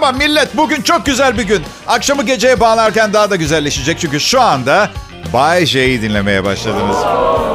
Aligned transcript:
Merhaba 0.00 0.18
millet. 0.18 0.56
Bugün 0.56 0.82
çok 0.82 1.06
güzel 1.06 1.38
bir 1.38 1.42
gün. 1.42 1.62
Akşamı 1.86 2.22
geceye 2.22 2.60
bağlarken 2.60 3.12
daha 3.12 3.30
da 3.30 3.36
güzelleşecek. 3.36 3.98
Çünkü 4.00 4.20
şu 4.20 4.40
anda 4.40 4.90
Bay 5.32 5.66
J'yi 5.66 6.02
dinlemeye 6.02 6.44
başladınız. 6.44 6.96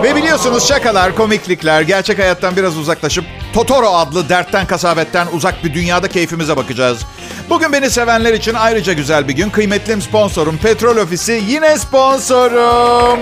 Ve 0.04 0.16
biliyorsunuz 0.16 0.68
şakalar, 0.68 1.16
komiklikler, 1.16 1.82
gerçek 1.82 2.20
hayattan 2.20 2.56
biraz 2.56 2.78
uzaklaşıp 2.78 3.26
Totoro 3.54 3.88
adlı 3.88 4.30
dertten 4.30 4.68
kasabetten 4.68 5.28
uzak 5.34 5.64
bir 5.64 5.74
dünyada 5.74 6.08
keyfimize 6.08 6.58
bakacağız. 6.58 7.06
Bugün 7.50 7.74
beni 7.74 7.90
sevenler 7.90 8.34
için 8.34 8.54
ayrıca 8.54 8.94
güzel 8.94 9.28
bir 9.28 9.34
gün. 9.34 9.50
Kıymetlim 9.50 10.02
sponsorum 10.02 10.58
Petrol 10.58 10.98
Ofisi 10.98 11.44
yine 11.48 11.78
sponsorum. 11.78 13.20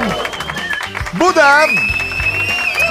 Bu 1.13 1.35
da 1.35 1.59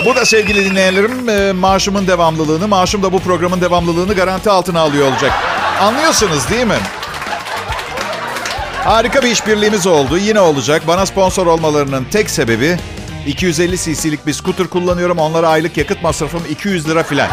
bu 0.06 0.16
da 0.16 0.24
sevgili 0.24 0.70
dinleyenlerim 0.70 1.28
e, 1.28 1.52
maaşımın 1.52 2.06
devamlılığını, 2.06 2.68
maaşım 2.68 3.02
da 3.02 3.12
bu 3.12 3.18
programın 3.18 3.60
devamlılığını 3.60 4.14
garanti 4.14 4.50
altına 4.50 4.80
alıyor 4.80 5.08
olacak. 5.12 5.32
Anlıyorsunuz 5.80 6.50
değil 6.50 6.66
mi? 6.66 6.78
Harika 8.84 9.22
bir 9.22 9.30
işbirliğimiz 9.30 9.86
oldu. 9.86 10.18
Yine 10.18 10.40
olacak. 10.40 10.82
Bana 10.86 11.06
sponsor 11.06 11.46
olmalarının 11.46 12.04
tek 12.04 12.30
sebebi 12.30 12.76
250 13.26 13.78
cc'lik 13.78 14.26
bir 14.26 14.32
scooter 14.32 14.66
kullanıyorum. 14.66 15.18
Onlara 15.18 15.48
aylık 15.48 15.76
yakıt 15.76 16.02
masrafım 16.02 16.42
200 16.50 16.88
lira 16.88 17.02
filan. 17.02 17.28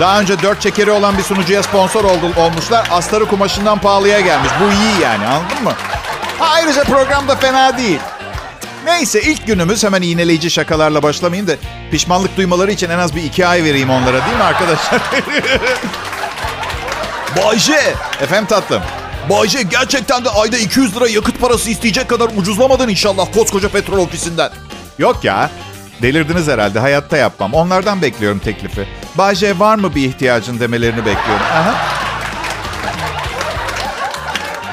Daha 0.00 0.20
önce 0.20 0.42
dört 0.42 0.60
çekeri 0.60 0.90
olan 0.90 1.18
bir 1.18 1.22
sunucuya 1.22 1.62
sponsor 1.62 2.04
oldu, 2.04 2.32
olmuşlar. 2.36 2.88
Astarı 2.90 3.26
kumaşından 3.26 3.78
pahalıya 3.78 4.20
gelmiş. 4.20 4.50
Bu 4.60 4.64
iyi 4.64 5.02
yani 5.02 5.26
anladın 5.26 5.64
mı? 5.64 5.72
Ha, 6.38 6.46
ayrıca 6.50 6.84
program 6.84 7.28
da 7.28 7.36
fena 7.36 7.78
değil. 7.78 8.00
Neyse 8.84 9.22
ilk 9.22 9.46
günümüz 9.46 9.84
hemen 9.84 10.02
iğneleyici 10.02 10.50
şakalarla 10.50 11.02
başlamayayım 11.02 11.48
da 11.48 11.52
pişmanlık 11.90 12.36
duymaları 12.36 12.72
için 12.72 12.90
en 12.90 12.98
az 12.98 13.16
bir 13.16 13.22
iki 13.22 13.46
ay 13.46 13.64
vereyim 13.64 13.90
onlara 13.90 14.26
değil 14.26 14.36
mi 14.36 14.42
arkadaşlar? 14.42 15.00
Bayce. 17.36 17.94
Efendim 18.20 18.46
tatlım. 18.46 18.82
Bayce 19.30 19.62
gerçekten 19.62 20.24
de 20.24 20.30
ayda 20.30 20.56
200 20.58 20.96
lira 20.96 21.08
yakıt 21.08 21.40
parası 21.40 21.70
isteyecek 21.70 22.08
kadar 22.08 22.30
ucuzlamadın 22.36 22.88
inşallah 22.88 23.26
koskoca 23.34 23.68
petrol 23.68 23.98
ofisinden. 23.98 24.50
Yok 24.98 25.24
ya. 25.24 25.50
Delirdiniz 26.02 26.48
herhalde. 26.48 26.78
Hayatta 26.78 27.16
yapmam. 27.16 27.54
Onlardan 27.54 28.02
bekliyorum 28.02 28.38
teklifi. 28.38 28.88
Bayce 29.14 29.58
var 29.58 29.76
mı 29.76 29.94
bir 29.94 30.08
ihtiyacın 30.08 30.60
demelerini 30.60 30.98
bekliyorum. 30.98 31.46
Aha. 31.52 31.74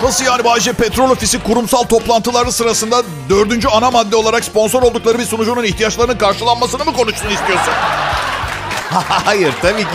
Nasıl 0.04 0.26
yani 0.26 0.44
Bayce 0.44 0.74
Petrol 0.74 1.10
Ofisi 1.10 1.44
kurumsal 1.44 1.84
toplantıları 1.84 2.52
sırasında 2.52 3.04
dördüncü 3.30 3.68
ana 3.68 3.92
madde 3.92 4.16
olarak 4.16 4.44
sponsor 4.44 4.82
oldukları 4.84 5.20
bir 5.20 5.26
sunucunun 5.26 5.64
ihtiyaçlarının 5.64 6.18
karşılanmasını 6.18 6.86
mı 6.86 6.94
konuşsun 6.94 7.30
istiyorsun? 7.30 7.74
Hayır 9.26 9.54
tabii 9.62 9.84
ki 9.84 9.88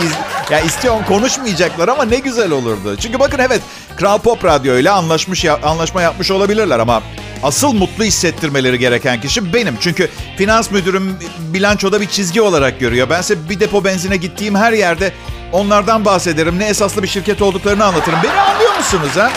ya 0.51 0.59
istiyorum 0.59 1.01
konuşmayacaklar 1.07 1.87
ama 1.87 2.05
ne 2.05 2.19
güzel 2.19 2.51
olurdu. 2.51 2.95
Çünkü 2.99 3.19
bakın 3.19 3.39
evet 3.39 3.61
Kral 3.95 4.17
Pop 4.17 4.45
Radyo 4.45 4.77
ile 4.77 4.89
anlaşmış 4.89 5.45
anlaşma 5.45 6.01
yapmış 6.01 6.31
olabilirler 6.31 6.79
ama 6.79 7.03
asıl 7.43 7.73
mutlu 7.73 8.03
hissettirmeleri 8.03 8.79
gereken 8.79 9.21
kişi 9.21 9.53
benim. 9.53 9.77
Çünkü 9.81 10.09
finans 10.37 10.71
müdürüm 10.71 11.19
bilançoda 11.39 12.01
bir 12.01 12.05
çizgi 12.07 12.41
olarak 12.41 12.79
görüyor. 12.79 13.09
Bense 13.09 13.49
bir 13.49 13.59
depo 13.59 13.83
benzine 13.83 14.17
gittiğim 14.17 14.55
her 14.55 14.73
yerde 14.73 15.13
onlardan 15.51 16.05
bahsederim. 16.05 16.59
Ne 16.59 16.65
esaslı 16.65 17.03
bir 17.03 17.07
şirket 17.07 17.41
olduklarını 17.41 17.85
anlatırım. 17.85 18.19
Beni 18.23 18.41
anlıyor 18.41 18.77
musunuz 18.77 19.15
ha? 19.15 19.31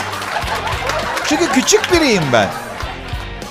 Çünkü 1.25 1.47
küçük 1.51 1.93
biriyim 1.93 2.23
ben. 2.33 2.49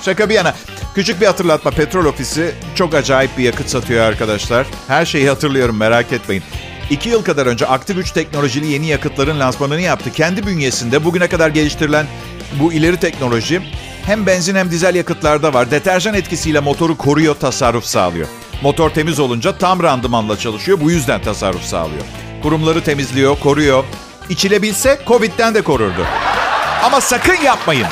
Şaka 0.01 0.29
bir 0.29 0.33
yana. 0.33 0.53
Küçük 0.95 1.21
bir 1.21 1.25
hatırlatma. 1.25 1.71
Petrol 1.71 2.05
ofisi 2.05 2.55
çok 2.75 2.93
acayip 2.95 3.37
bir 3.37 3.43
yakıt 3.43 3.69
satıyor 3.69 4.05
arkadaşlar. 4.05 4.67
Her 4.87 5.05
şeyi 5.05 5.29
hatırlıyorum 5.29 5.77
merak 5.77 6.13
etmeyin. 6.13 6.43
İki 6.89 7.09
yıl 7.09 7.23
kadar 7.23 7.45
önce 7.45 7.67
aktif 7.67 7.97
3 7.97 8.11
teknolojili 8.11 8.67
yeni 8.67 8.87
yakıtların 8.87 9.39
lansmanını 9.39 9.81
yaptı. 9.81 10.11
Kendi 10.11 10.47
bünyesinde 10.47 11.05
bugüne 11.05 11.27
kadar 11.27 11.49
geliştirilen 11.49 12.05
bu 12.59 12.73
ileri 12.73 12.97
teknoloji 12.97 13.61
hem 14.05 14.25
benzin 14.25 14.55
hem 14.55 14.71
dizel 14.71 14.95
yakıtlarda 14.95 15.53
var. 15.53 15.71
Deterjan 15.71 16.13
etkisiyle 16.13 16.59
motoru 16.59 16.97
koruyor, 16.97 17.35
tasarruf 17.35 17.85
sağlıyor. 17.85 18.27
Motor 18.61 18.89
temiz 18.89 19.19
olunca 19.19 19.57
tam 19.57 19.83
randımanla 19.83 20.37
çalışıyor. 20.37 20.79
Bu 20.81 20.91
yüzden 20.91 21.21
tasarruf 21.21 21.63
sağlıyor. 21.63 22.03
Kurumları 22.43 22.83
temizliyor, 22.83 23.39
koruyor. 23.39 23.83
İçilebilse 24.29 24.99
Covid'den 25.07 25.55
de 25.55 25.61
korurdu. 25.61 26.05
Ama 26.83 27.01
sakın 27.01 27.43
yapmayın. 27.43 27.87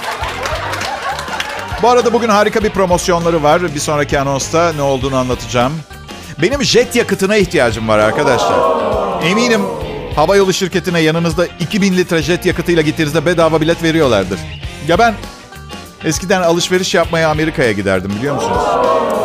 Bu 1.81 1.89
arada 1.89 2.13
bugün 2.13 2.29
harika 2.29 2.63
bir 2.63 2.69
promosyonları 2.69 3.43
var. 3.43 3.75
Bir 3.75 3.79
sonraki 3.79 4.19
anonsta 4.19 4.73
ne 4.73 4.81
olduğunu 4.81 5.17
anlatacağım. 5.17 5.73
Benim 6.41 6.63
jet 6.63 6.95
yakıtına 6.95 7.35
ihtiyacım 7.35 7.87
var 7.87 7.99
arkadaşlar. 7.99 8.59
Eminim 9.23 9.61
hava 10.15 10.35
yolu 10.35 10.53
şirketine 10.53 10.99
yanınızda 10.99 11.45
2000 11.45 11.97
litre 11.97 12.21
jet 12.21 12.45
yakıtıyla 12.45 12.81
gittiğinizde 12.81 13.25
bedava 13.25 13.61
bilet 13.61 13.83
veriyorlardır. 13.83 14.39
Ya 14.87 14.99
ben 14.99 15.13
eskiden 16.03 16.41
alışveriş 16.41 16.93
yapmaya 16.95 17.29
Amerika'ya 17.29 17.71
giderdim 17.71 18.11
biliyor 18.17 18.35
musunuz? 18.35 18.61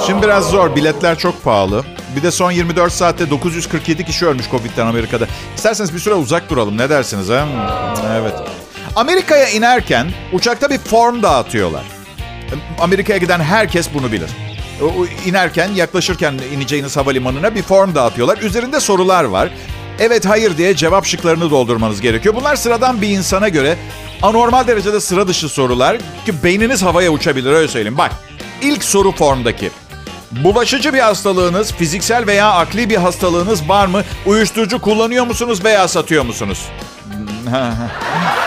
Şimdi 0.07 0.23
biraz 0.23 0.51
zor. 0.51 0.77
Biletler 0.77 1.19
çok 1.19 1.45
pahalı. 1.45 1.85
Bir 2.17 2.23
de 2.23 2.31
son 2.31 2.51
24 2.51 2.93
saatte 2.93 3.31
947 3.31 4.05
kişi 4.05 4.27
ölmüş 4.27 4.51
Covid'den 4.51 4.87
Amerika'da. 4.87 5.27
İsterseniz 5.57 5.95
bir 5.95 5.99
süre 5.99 6.15
uzak 6.15 6.51
duralım. 6.51 6.79
Ne 6.79 6.91
dersiniz 6.91 7.29
ha? 7.29 7.47
Evet. 8.21 8.35
Amerika'ya 8.97 9.49
inerken 9.49 10.07
uçakta 10.33 10.71
bir 10.71 10.79
form 10.79 11.23
dağıtıyorlar. 11.23 11.83
Amerika'ya 12.81 13.19
giden 13.19 13.41
herkes 13.41 13.89
bunu 13.95 14.13
bilir. 14.13 14.31
İnerken, 15.27 15.73
yaklaşırken 15.73 16.41
ineceğiniz 16.55 16.97
havalimanına 16.97 17.55
bir 17.55 17.63
form 17.63 17.95
dağıtıyorlar. 17.95 18.39
Üzerinde 18.39 18.81
sorular 18.81 19.25
var. 19.25 19.49
Evet, 19.99 20.27
hayır 20.27 20.57
diye 20.57 20.77
cevap 20.77 21.07
şıklarını 21.07 21.51
doldurmanız 21.51 22.01
gerekiyor. 22.01 22.35
Bunlar 22.35 22.57
sıradan 22.57 23.03
bir 23.03 23.09
insana 23.09 23.49
göre 23.49 23.77
anormal 24.23 24.67
derecede 24.67 25.01
sıra 25.01 25.29
dışı 25.29 25.49
sorular 25.49 25.97
ki 25.99 26.43
beyniniz 26.45 26.83
havaya 26.83 27.11
uçabilir 27.11 27.53
öyle 27.53 27.69
söyleyeyim. 27.69 27.99
Bak, 27.99 28.13
ilk 28.63 28.85
soru 28.85 29.13
formdaki. 29.13 29.71
Bulaşıcı 30.33 30.95
bir 30.95 30.99
hastalığınız, 30.99 31.73
fiziksel 31.73 32.27
veya 32.27 32.53
akli 32.53 32.91
bir 32.91 32.97
hastalığınız 32.97 33.69
var 33.69 33.87
mı? 33.87 34.03
Uyuşturucu 34.27 34.81
kullanıyor 34.81 35.27
musunuz 35.27 35.65
veya 35.65 35.89
satıyor 35.89 36.25
musunuz? 36.25 36.67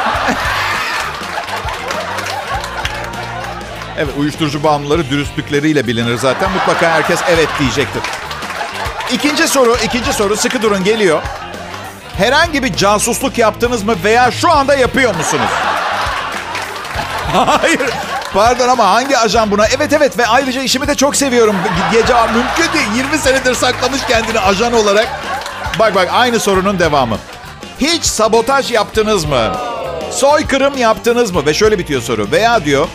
Evet 4.00 4.14
uyuşturucu 4.18 4.64
bağımlıları 4.64 5.10
dürüstlükleriyle 5.10 5.88
bilinir 5.88 6.18
zaten. 6.18 6.52
Mutlaka 6.52 6.90
herkes 6.90 7.20
evet 7.30 7.48
diyecektir. 7.60 8.02
İkinci 9.14 9.48
soru, 9.48 9.78
ikinci 9.84 10.14
soru 10.14 10.38
sıkı 10.38 10.62
durun 10.62 10.84
geliyor. 10.84 11.22
Herhangi 12.18 12.64
bir 12.64 12.74
casusluk 12.76 13.38
yaptınız 13.38 13.84
mı 13.84 13.96
veya 14.04 14.32
şu 14.32 14.52
anda 14.52 14.76
yapıyor 14.76 15.16
musunuz? 15.16 15.50
Hayır. 17.34 17.90
Pardon 18.34 18.68
ama 18.68 18.90
hangi 18.90 19.18
ajan 19.18 19.52
buna? 19.52 19.68
Evet 19.68 19.94
evet 19.94 20.18
ve 20.18 20.28
ayrıca 20.28 20.62
işimi 20.62 20.88
de 20.88 20.96
çok 20.96 21.16
seviyorum. 21.16 21.56
Gece 21.92 22.14
mümkün 22.14 22.74
değil. 22.74 22.88
20 22.96 23.18
senedir 23.18 23.54
saklamış 23.54 24.02
kendini 24.08 24.40
ajan 24.40 24.74
olarak. 24.74 25.08
Bak 25.80 25.96
bak 25.96 26.10
aynı 26.12 26.40
sorunun 26.40 26.80
devamı. 26.80 27.18
Hiç 27.80 28.04
sabotaj 28.04 28.72
yaptınız 28.72 29.26
mı? 29.26 29.52
Soykırım 30.12 30.78
yaptınız 30.78 31.32
mı? 31.32 31.46
Ve 31.46 31.54
şöyle 31.54 31.80
bitiyor 31.80 32.02
soru. 32.02 32.32
Veya 32.32 32.66
diyor 32.66 32.88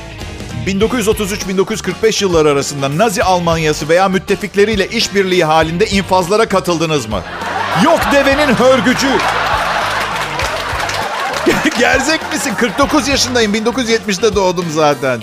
1933-1945 0.67 2.25
yılları 2.25 2.49
arasında 2.51 2.99
Nazi 2.99 3.25
Almanyası 3.25 3.89
veya 3.89 4.09
müttefikleriyle 4.09 4.89
işbirliği 4.89 5.45
halinde 5.45 5.87
infazlara 5.87 6.49
katıldınız 6.49 7.07
mı? 7.07 7.23
Yok 7.85 8.01
devenin 8.13 8.55
hörgücü. 8.55 9.09
Gerzek 11.79 12.33
misin? 12.33 12.55
49 12.55 13.09
yaşındayım. 13.09 13.55
1970'de 13.55 14.35
doğdum 14.35 14.67
zaten. 14.71 15.21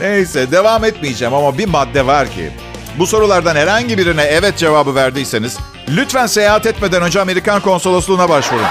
Neyse 0.00 0.50
devam 0.50 0.84
etmeyeceğim 0.84 1.34
ama 1.34 1.58
bir 1.58 1.66
madde 1.66 2.06
var 2.06 2.30
ki. 2.30 2.50
Bu 2.98 3.06
sorulardan 3.06 3.56
herhangi 3.56 3.98
birine 3.98 4.22
evet 4.22 4.56
cevabı 4.56 4.94
verdiyseniz 4.94 5.58
lütfen 5.88 6.26
seyahat 6.26 6.66
etmeden 6.66 7.02
önce 7.02 7.20
Amerikan 7.20 7.60
konsolosluğuna 7.60 8.28
başvurun. 8.28 8.66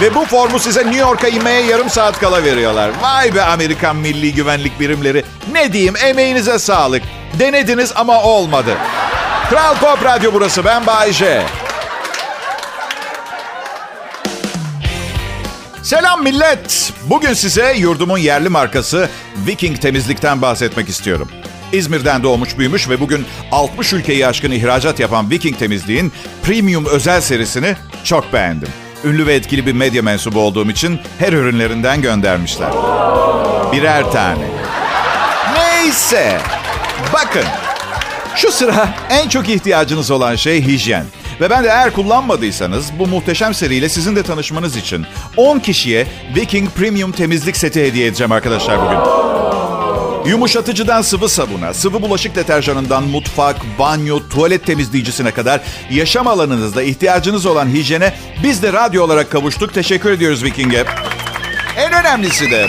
Ve 0.00 0.14
bu 0.14 0.24
formu 0.24 0.58
size 0.58 0.80
New 0.80 0.98
York'a 0.98 1.28
inmeye 1.28 1.60
yarım 1.60 1.90
saat 1.90 2.20
kala 2.20 2.44
veriyorlar. 2.44 2.90
Vay 3.02 3.34
be 3.34 3.42
Amerikan 3.42 3.96
Milli 3.96 4.34
Güvenlik 4.34 4.80
Birimleri. 4.80 5.24
Ne 5.52 5.72
diyeyim 5.72 5.94
emeğinize 6.04 6.58
sağlık. 6.58 7.02
Denediniz 7.38 7.92
ama 7.96 8.22
olmadı. 8.22 8.76
Kral 9.50 9.74
Pop 9.74 10.04
Radyo 10.04 10.32
burası. 10.32 10.64
Ben 10.64 10.86
Bayece. 10.86 11.42
Selam 15.82 16.22
millet. 16.22 16.92
Bugün 17.04 17.32
size 17.32 17.74
yurdumun 17.76 18.18
yerli 18.18 18.48
markası 18.48 19.08
Viking 19.46 19.80
Temizlik'ten 19.80 20.42
bahsetmek 20.42 20.88
istiyorum. 20.88 21.28
İzmir'den 21.72 22.22
doğmuş 22.22 22.58
büyümüş 22.58 22.88
ve 22.88 23.00
bugün 23.00 23.26
60 23.52 23.92
ülkeyi 23.92 24.26
aşkın 24.26 24.50
ihracat 24.50 25.00
yapan 25.00 25.30
Viking 25.30 25.58
Temizliğin 25.58 26.12
premium 26.42 26.86
özel 26.86 27.20
serisini 27.20 27.76
çok 28.04 28.32
beğendim. 28.32 28.68
Ünlü 29.04 29.26
ve 29.26 29.34
etkili 29.34 29.66
bir 29.66 29.72
medya 29.72 30.02
mensubu 30.02 30.40
olduğum 30.40 30.70
için 30.70 31.00
her 31.18 31.32
ürünlerinden 31.32 32.02
göndermişler. 32.02 32.70
Birer 33.72 34.10
tane. 34.10 34.46
Neyse. 35.54 36.38
Bakın. 37.12 37.44
Şu 38.36 38.52
sıra 38.52 38.88
en 39.10 39.28
çok 39.28 39.48
ihtiyacınız 39.48 40.10
olan 40.10 40.34
şey 40.34 40.62
hijyen. 40.62 41.04
Ve 41.40 41.50
ben 41.50 41.64
de 41.64 41.68
eğer 41.68 41.92
kullanmadıysanız 41.92 42.98
bu 42.98 43.06
muhteşem 43.06 43.54
seriyle 43.54 43.88
sizin 43.88 44.16
de 44.16 44.22
tanışmanız 44.22 44.76
için 44.76 45.06
10 45.36 45.58
kişiye 45.58 46.06
Viking 46.36 46.70
Premium 46.70 47.12
temizlik 47.12 47.56
seti 47.56 47.82
hediye 47.82 48.06
edeceğim 48.06 48.32
arkadaşlar 48.32 48.82
bugün. 48.82 49.35
Yumuşatıcıdan 50.28 51.02
sıvı 51.02 51.28
sabuna, 51.28 51.74
sıvı 51.74 52.02
bulaşık 52.02 52.36
deterjanından 52.36 53.04
mutfak, 53.04 53.56
banyo, 53.78 54.28
tuvalet 54.30 54.66
temizleyicisine 54.66 55.30
kadar 55.30 55.60
yaşam 55.90 56.26
alanınızda 56.26 56.82
ihtiyacınız 56.82 57.46
olan 57.46 57.68
hijyene 57.68 58.14
biz 58.42 58.62
de 58.62 58.72
radyo 58.72 59.04
olarak 59.04 59.30
kavuştuk. 59.30 59.74
Teşekkür 59.74 60.10
ediyoruz 60.10 60.44
Viking'e. 60.44 60.84
En 61.76 61.92
önemlisi 61.92 62.50
de 62.50 62.66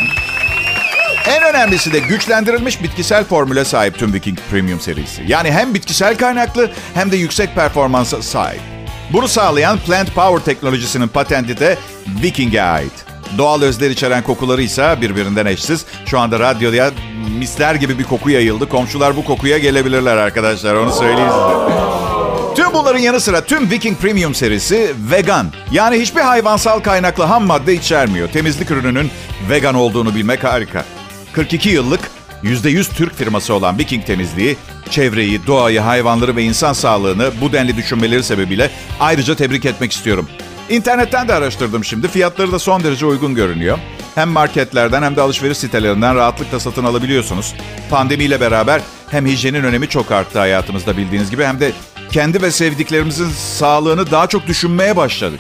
en 1.28 1.44
önemlisi 1.44 1.94
de 1.94 2.00
güçlendirilmiş 2.00 2.84
bitkisel 2.84 3.24
formüle 3.24 3.66
sahip 3.66 4.00
tüm 4.00 4.14
Viking 4.14 4.38
Premium 4.52 4.80
serisi. 4.80 5.24
Yani 5.28 5.52
hem 5.52 5.74
bitkisel 5.74 6.18
kaynaklı 6.18 6.72
hem 6.94 7.12
de 7.12 7.18
yüksek 7.18 7.56
performansa 7.56 8.22
sahip. 8.22 8.62
Bunu 9.14 9.28
sağlayan 9.28 9.78
Plant 9.78 10.16
Power 10.16 10.46
teknolojisinin 10.46 11.08
patenti 11.08 11.60
de 11.60 11.78
Viking'e 12.24 12.62
ait. 12.62 12.94
Doğal 13.38 13.62
özler 13.62 13.90
içeren 13.90 14.24
kokuları 14.24 14.62
ise 14.62 14.98
birbirinden 15.02 15.46
eşsiz. 15.46 15.86
Şu 16.06 16.20
anda 16.20 16.40
radyoya 16.40 16.92
misler 17.28 17.76
gibi 17.76 18.00
bir 18.00 18.04
koku 18.04 18.30
yayıldı. 18.30 18.70
Komşular 18.70 19.16
bu 19.18 19.26
kokuya 19.26 19.58
gelebilirler 19.58 20.18
arkadaşlar 20.18 20.76
onu 20.76 20.92
söyleyeyim 20.92 21.30
size. 21.30 21.78
Tüm 22.56 22.74
bunların 22.74 23.00
yanı 23.00 23.20
sıra 23.20 23.46
tüm 23.46 23.72
Viking 23.72 23.98
Premium 23.98 24.36
serisi 24.36 24.94
vegan. 25.12 25.48
Yani 25.72 26.00
hiçbir 26.00 26.22
hayvansal 26.22 26.80
kaynaklı 26.80 27.24
ham 27.24 27.46
madde 27.46 27.74
içermiyor. 27.74 28.30
Temizlik 28.30 28.72
ürününün 28.72 29.12
vegan 29.50 29.76
olduğunu 29.76 30.16
bilmek 30.16 30.44
harika. 30.44 30.86
42 31.34 31.70
yıllık 31.70 32.00
%100 32.44 32.96
Türk 32.96 33.16
firması 33.16 33.54
olan 33.54 33.78
Viking 33.78 34.06
Temizliği, 34.06 34.58
çevreyi, 34.90 35.48
doğayı, 35.48 35.80
hayvanları 35.80 36.36
ve 36.36 36.44
insan 36.44 36.74
sağlığını 36.74 37.32
bu 37.42 37.54
denli 37.54 37.78
düşünmeleri 37.78 38.24
sebebiyle 38.24 38.72
ayrıca 39.00 39.36
tebrik 39.36 39.66
etmek 39.66 39.92
istiyorum. 39.92 40.30
İnternetten 40.70 41.28
de 41.28 41.34
araştırdım 41.34 41.86
şimdi. 41.86 42.08
Fiyatları 42.08 42.52
da 42.52 42.60
son 42.60 42.84
derece 42.84 43.06
uygun 43.06 43.36
görünüyor. 43.36 43.78
Hem 44.18 44.30
marketlerden 44.30 45.02
hem 45.02 45.16
de 45.16 45.22
alışveriş 45.22 45.58
sitelerinden 45.58 46.16
rahatlıkla 46.16 46.60
satın 46.60 46.84
alabiliyorsunuz. 46.84 47.54
Pandemiyle 47.90 48.42
beraber 48.42 48.82
hem 49.12 49.26
hijyenin 49.26 49.64
önemi 49.64 49.90
çok 49.90 50.12
arttı 50.12 50.40
hayatımızda 50.40 50.98
bildiğiniz 50.98 51.32
gibi 51.32 51.44
hem 51.44 51.60
de 51.60 51.72
kendi 52.12 52.42
ve 52.42 52.52
sevdiklerimizin 52.52 53.30
sağlığını 53.30 54.12
daha 54.12 54.28
çok 54.28 54.48
düşünmeye 54.48 54.96
başladık. 54.96 55.40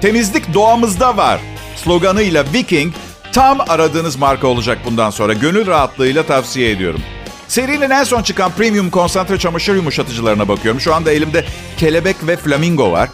Temizlik 0.00 0.54
doğamızda 0.54 1.16
var. 1.16 1.40
Sloganıyla 1.76 2.44
Viking 2.52 2.94
tam 3.32 3.60
aradığınız 3.60 4.16
marka 4.16 4.46
olacak 4.46 4.78
bundan 4.84 5.10
sonra. 5.10 5.32
Gönül 5.32 5.66
rahatlığıyla 5.66 6.22
tavsiye 6.22 6.70
ediyorum. 6.70 7.00
Serinin 7.48 7.90
en 7.90 8.04
son 8.04 8.22
çıkan 8.22 8.52
premium 8.52 8.90
konsantre 8.90 9.38
çamaşır 9.38 9.74
yumuşatıcılarına 9.74 10.48
bakıyorum. 10.48 10.80
Şu 10.80 10.94
anda 10.94 11.12
elimde 11.12 11.44
kelebek 11.76 12.16
ve 12.26 12.36
flamingo 12.36 12.92
var. 12.92 13.08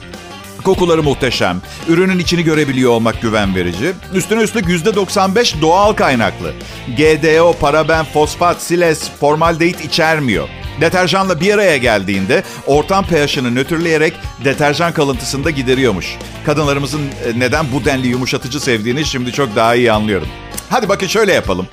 Kokuları 0.65 1.03
muhteşem. 1.03 1.63
Ürünün 1.89 2.19
içini 2.19 2.45
görebiliyor 2.45 2.91
olmak 2.91 3.23
güven 3.23 3.55
verici. 3.55 3.93
Üstüne 4.15 4.43
üstlük 4.43 4.65
%95 4.65 5.61
doğal 5.61 5.93
kaynaklı. 5.93 6.53
GDO, 6.97 7.53
paraben, 7.61 8.05
fosfat, 8.05 8.63
siles, 8.63 9.11
formaldehit 9.21 9.85
içermiyor. 9.85 10.49
Deterjanla 10.81 11.41
bir 11.41 11.55
araya 11.55 11.77
geldiğinde 11.77 12.43
ortam 12.67 13.05
pH'ını 13.05 13.55
nötrleyerek 13.55 14.15
deterjan 14.45 14.93
kalıntısını 14.93 15.45
da 15.45 15.51
gideriyormuş. 15.51 16.17
Kadınlarımızın 16.47 17.01
e, 17.01 17.39
neden 17.39 17.67
bu 17.73 17.85
denli 17.85 18.07
yumuşatıcı 18.07 18.61
sevdiğini 18.61 19.05
şimdi 19.05 19.33
çok 19.33 19.57
daha 19.57 19.75
iyi 19.75 19.93
anlıyorum. 19.93 20.29
Hadi 20.71 20.89
bakın 20.89 21.07
şöyle 21.07 21.33
yapalım. 21.33 21.67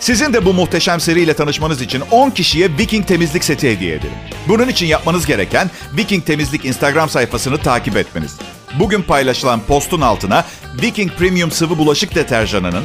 Sizin 0.00 0.32
de 0.32 0.44
bu 0.44 0.54
muhteşem 0.54 1.00
seriyle 1.00 1.34
tanışmanız 1.34 1.82
için 1.82 2.02
10 2.10 2.30
kişiye 2.30 2.78
Viking 2.78 3.06
temizlik 3.06 3.44
seti 3.44 3.70
hediye 3.70 3.94
edelim. 3.94 4.12
Bunun 4.48 4.68
için 4.68 4.86
yapmanız 4.86 5.26
gereken 5.26 5.70
Viking 5.96 6.26
Temizlik 6.26 6.64
Instagram 6.64 7.08
sayfasını 7.08 7.58
takip 7.58 7.96
etmeniz. 7.96 8.36
Bugün 8.78 9.02
paylaşılan 9.02 9.60
postun 9.60 10.00
altına 10.00 10.44
Viking 10.82 11.12
Premium 11.12 11.50
sıvı 11.50 11.78
bulaşık 11.78 12.14
deterjanının 12.14 12.84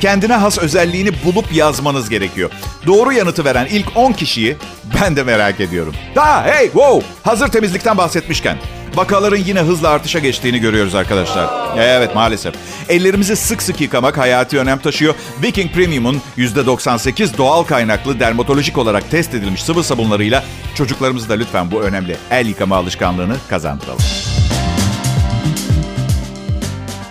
kendine 0.00 0.34
has 0.34 0.58
özelliğini 0.58 1.10
bulup 1.24 1.52
yazmanız 1.52 2.08
gerekiyor. 2.08 2.50
Doğru 2.86 3.12
yanıtı 3.12 3.44
veren 3.44 3.66
ilk 3.66 3.96
10 3.96 4.12
kişiyi 4.12 4.56
ben 5.00 5.16
de 5.16 5.22
merak 5.22 5.60
ediyorum. 5.60 5.94
Daha 6.14 6.44
hey 6.44 6.64
wow 6.64 7.06
hazır 7.22 7.48
temizlikten 7.48 7.98
bahsetmişken 7.98 8.58
vakaların 8.94 9.36
yine 9.36 9.60
hızla 9.60 9.88
artışa 9.88 10.18
geçtiğini 10.18 10.58
görüyoruz 10.58 10.94
arkadaşlar. 10.94 11.48
Evet 11.78 12.14
maalesef. 12.14 12.54
Ellerimizi 12.88 13.36
sık 13.36 13.62
sık 13.62 13.80
yıkamak 13.80 14.18
hayati 14.18 14.58
önem 14.58 14.78
taşıyor. 14.78 15.14
Viking 15.42 15.72
Premium'un 15.72 16.22
%98 16.38 17.38
doğal 17.38 17.64
kaynaklı 17.64 18.20
dermatolojik 18.20 18.78
olarak 18.78 19.10
test 19.10 19.34
edilmiş 19.34 19.62
sıvı 19.62 19.84
sabunlarıyla 19.84 20.44
çocuklarımızı 20.74 21.28
da 21.28 21.34
lütfen 21.34 21.70
bu 21.70 21.82
önemli 21.82 22.16
el 22.30 22.46
yıkama 22.46 22.76
alışkanlığını 22.76 23.36
kazandıralım. 23.48 24.02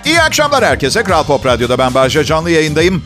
İyi 0.06 0.22
akşamlar 0.22 0.66
herkese. 0.66 1.04
Kral 1.04 1.24
Pop 1.24 1.46
Radyo'da 1.46 1.78
ben 1.78 1.94
Bahçe 1.94 2.24
Canlı 2.24 2.52
yayındayım. 2.52 3.04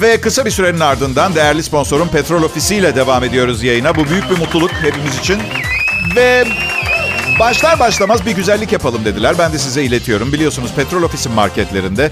Ve 0.00 0.20
kısa 0.20 0.44
bir 0.44 0.50
sürenin 0.50 0.80
ardından 0.80 1.34
değerli 1.34 1.62
sponsorum 1.62 2.08
Petrol 2.08 2.42
Ofisi 2.42 2.76
ile 2.76 2.96
devam 2.96 3.24
ediyoruz 3.24 3.62
yayına. 3.62 3.96
Bu 3.96 4.08
büyük 4.08 4.30
bir 4.30 4.38
mutluluk 4.38 4.70
hepimiz 4.72 5.18
için. 5.18 5.38
Ve 6.16 6.44
başlar 7.40 7.78
başlamaz 7.78 8.26
bir 8.26 8.30
güzellik 8.30 8.72
yapalım 8.72 9.04
dediler. 9.04 9.34
Ben 9.38 9.52
de 9.52 9.58
size 9.58 9.82
iletiyorum. 9.82 10.32
Biliyorsunuz 10.32 10.70
Petrol 10.76 11.02
Ofisi 11.02 11.28
marketlerinde 11.28 12.10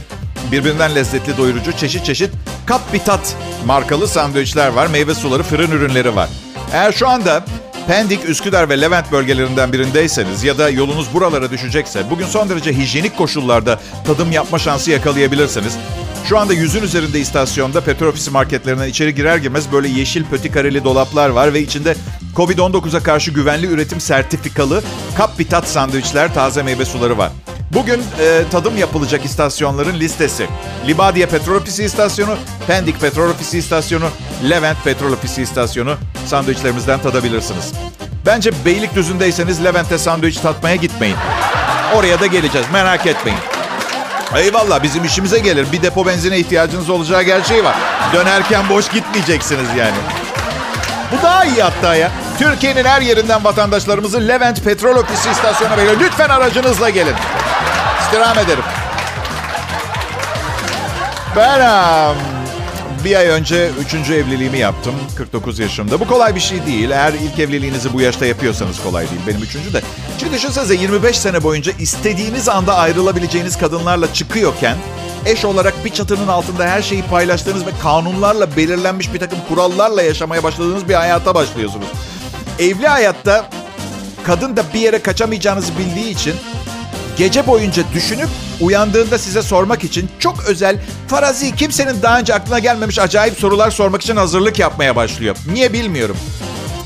birbirinden 0.52 0.94
lezzetli 0.94 1.36
doyurucu 1.36 1.72
çeşit 1.72 2.04
çeşit 2.04 2.30
kap 2.66 2.92
bitat 2.92 3.36
markalı 3.66 4.08
sandviçler 4.08 4.68
var. 4.68 4.86
Meyve 4.86 5.14
suları, 5.14 5.42
fırın 5.42 5.70
ürünleri 5.70 6.16
var. 6.16 6.28
Eğer 6.72 6.92
şu 6.92 7.08
anda 7.08 7.44
Pendik, 7.86 8.28
Üsküdar 8.28 8.68
ve 8.68 8.80
Levent 8.80 9.12
bölgelerinden 9.12 9.72
birindeyseniz 9.72 10.44
ya 10.44 10.58
da 10.58 10.70
yolunuz 10.70 11.14
buralara 11.14 11.50
düşecekse 11.50 12.10
bugün 12.10 12.26
son 12.26 12.48
derece 12.48 12.72
hijyenik 12.72 13.16
koşullarda 13.16 13.80
tadım 14.06 14.32
yapma 14.32 14.58
şansı 14.58 14.90
yakalayabilirsiniz. 14.90 15.76
Şu 16.28 16.38
anda 16.38 16.52
yüzün 16.52 16.82
üzerinde 16.82 17.20
istasyonda 17.20 17.80
petrol 17.80 18.08
ofisi 18.08 18.30
marketlerinden 18.30 18.88
içeri 18.88 19.14
girer 19.14 19.36
girmez 19.36 19.72
böyle 19.72 19.88
yeşil 19.88 20.24
pöti 20.24 20.52
kareli 20.52 20.84
dolaplar 20.84 21.28
var 21.28 21.54
ve 21.54 21.60
içinde 21.60 21.94
Covid-19'a 22.36 23.02
karşı 23.02 23.30
güvenli 23.30 23.66
üretim 23.66 24.00
sertifikalı 24.00 24.82
kap 25.16 25.38
bitat 25.38 25.68
sandviçler, 25.68 26.34
taze 26.34 26.62
meyve 26.62 26.84
suları 26.84 27.18
var. 27.18 27.32
Bugün 27.72 28.02
e, 28.20 28.42
tadım 28.50 28.76
yapılacak 28.76 29.24
istasyonların 29.24 29.94
listesi. 29.94 30.46
Libadiye 30.86 31.26
Petrol 31.26 31.54
Ofisi 31.56 31.84
İstasyonu, 31.84 32.36
Pendik 32.66 33.00
Petrol 33.00 33.30
Ofisi 33.30 33.58
İstasyonu, 33.58 34.08
Levent 34.50 34.84
Petrol 34.84 35.12
Ofisi 35.12 35.42
İstasyonu 35.42 35.96
sandviçlerimizden 36.26 37.00
tadabilirsiniz. 37.00 37.72
Bence 38.26 38.50
Beylikdüzü'ndeyseniz 38.64 39.64
Levent'e 39.64 39.98
sandviç 39.98 40.36
tatmaya 40.36 40.76
gitmeyin. 40.76 41.16
Oraya 41.94 42.20
da 42.20 42.26
geleceğiz 42.26 42.66
merak 42.72 43.06
etmeyin. 43.06 43.40
Eyvallah 44.36 44.82
bizim 44.82 45.04
işimize 45.04 45.38
gelir. 45.38 45.66
Bir 45.72 45.82
depo 45.82 46.06
benzine 46.06 46.38
ihtiyacınız 46.38 46.90
olacağı 46.90 47.22
gerçeği 47.22 47.64
var. 47.64 47.76
Dönerken 48.12 48.68
boş 48.68 48.88
gitmeyeceksiniz 48.88 49.68
yani. 49.78 49.96
Bu 51.12 51.22
daha 51.22 51.44
iyi 51.44 51.62
hatta 51.62 51.94
ya. 51.94 52.10
Türkiye'nin 52.38 52.84
her 52.84 53.02
yerinden 53.02 53.44
vatandaşlarımızı 53.44 54.28
Levent 54.28 54.64
Petrol 54.64 54.96
Ofisi 54.96 55.30
istasyonuna 55.30 55.76
bekliyor. 55.76 56.00
Lütfen 56.00 56.28
aracınızla 56.28 56.90
gelin. 56.90 57.14
İstirham 58.00 58.38
ederim. 58.38 58.64
Ben 61.36 61.60
bir 63.04 63.16
ay 63.16 63.26
önce 63.26 63.70
üçüncü 63.80 64.14
evliliğimi 64.14 64.58
yaptım. 64.58 64.94
49 65.16 65.58
yaşımda. 65.58 66.00
Bu 66.00 66.08
kolay 66.08 66.34
bir 66.34 66.40
şey 66.40 66.66
değil. 66.66 66.90
Eğer 66.90 67.12
ilk 67.12 67.38
evliliğinizi 67.38 67.92
bu 67.92 68.00
yaşta 68.00 68.26
yapıyorsanız 68.26 68.82
kolay 68.82 69.10
değil. 69.10 69.20
Benim 69.26 69.42
üçüncü 69.42 69.72
de. 69.72 69.82
Çünkü 70.20 70.32
düşünsenize 70.32 70.74
25 70.74 71.18
sene 71.18 71.42
boyunca 71.42 71.72
istediğiniz 71.78 72.48
anda 72.48 72.76
ayrılabileceğiniz 72.76 73.58
kadınlarla 73.58 74.14
çıkıyorken 74.14 74.76
eş 75.26 75.44
olarak 75.44 75.84
bir 75.84 75.90
çatının 75.90 76.28
altında 76.28 76.66
her 76.66 76.82
şeyi 76.82 77.02
paylaştığınız 77.02 77.66
ve 77.66 77.70
kanunlarla 77.82 78.56
belirlenmiş 78.56 79.14
bir 79.14 79.18
takım 79.20 79.38
kurallarla 79.48 80.02
yaşamaya 80.02 80.42
başladığınız 80.42 80.88
bir 80.88 80.94
hayata 80.94 81.34
başlıyorsunuz. 81.34 81.86
Evli 82.58 82.86
hayatta 82.88 83.44
kadın 84.24 84.56
da 84.56 84.62
bir 84.74 84.80
yere 84.80 85.02
kaçamayacağınızı 85.02 85.78
bildiği 85.78 86.10
için 86.10 86.34
gece 87.16 87.46
boyunca 87.46 87.82
düşünüp 87.94 88.28
uyandığında 88.60 89.18
size 89.18 89.42
sormak 89.42 89.84
için 89.84 90.10
çok 90.18 90.44
özel, 90.44 90.76
farazi, 91.08 91.56
kimsenin 91.56 92.02
daha 92.02 92.18
önce 92.18 92.34
aklına 92.34 92.58
gelmemiş 92.58 92.98
acayip 92.98 93.38
sorular 93.38 93.70
sormak 93.70 94.02
için 94.02 94.16
hazırlık 94.16 94.58
yapmaya 94.58 94.96
başlıyor. 94.96 95.36
Niye 95.52 95.72
bilmiyorum. 95.72 96.16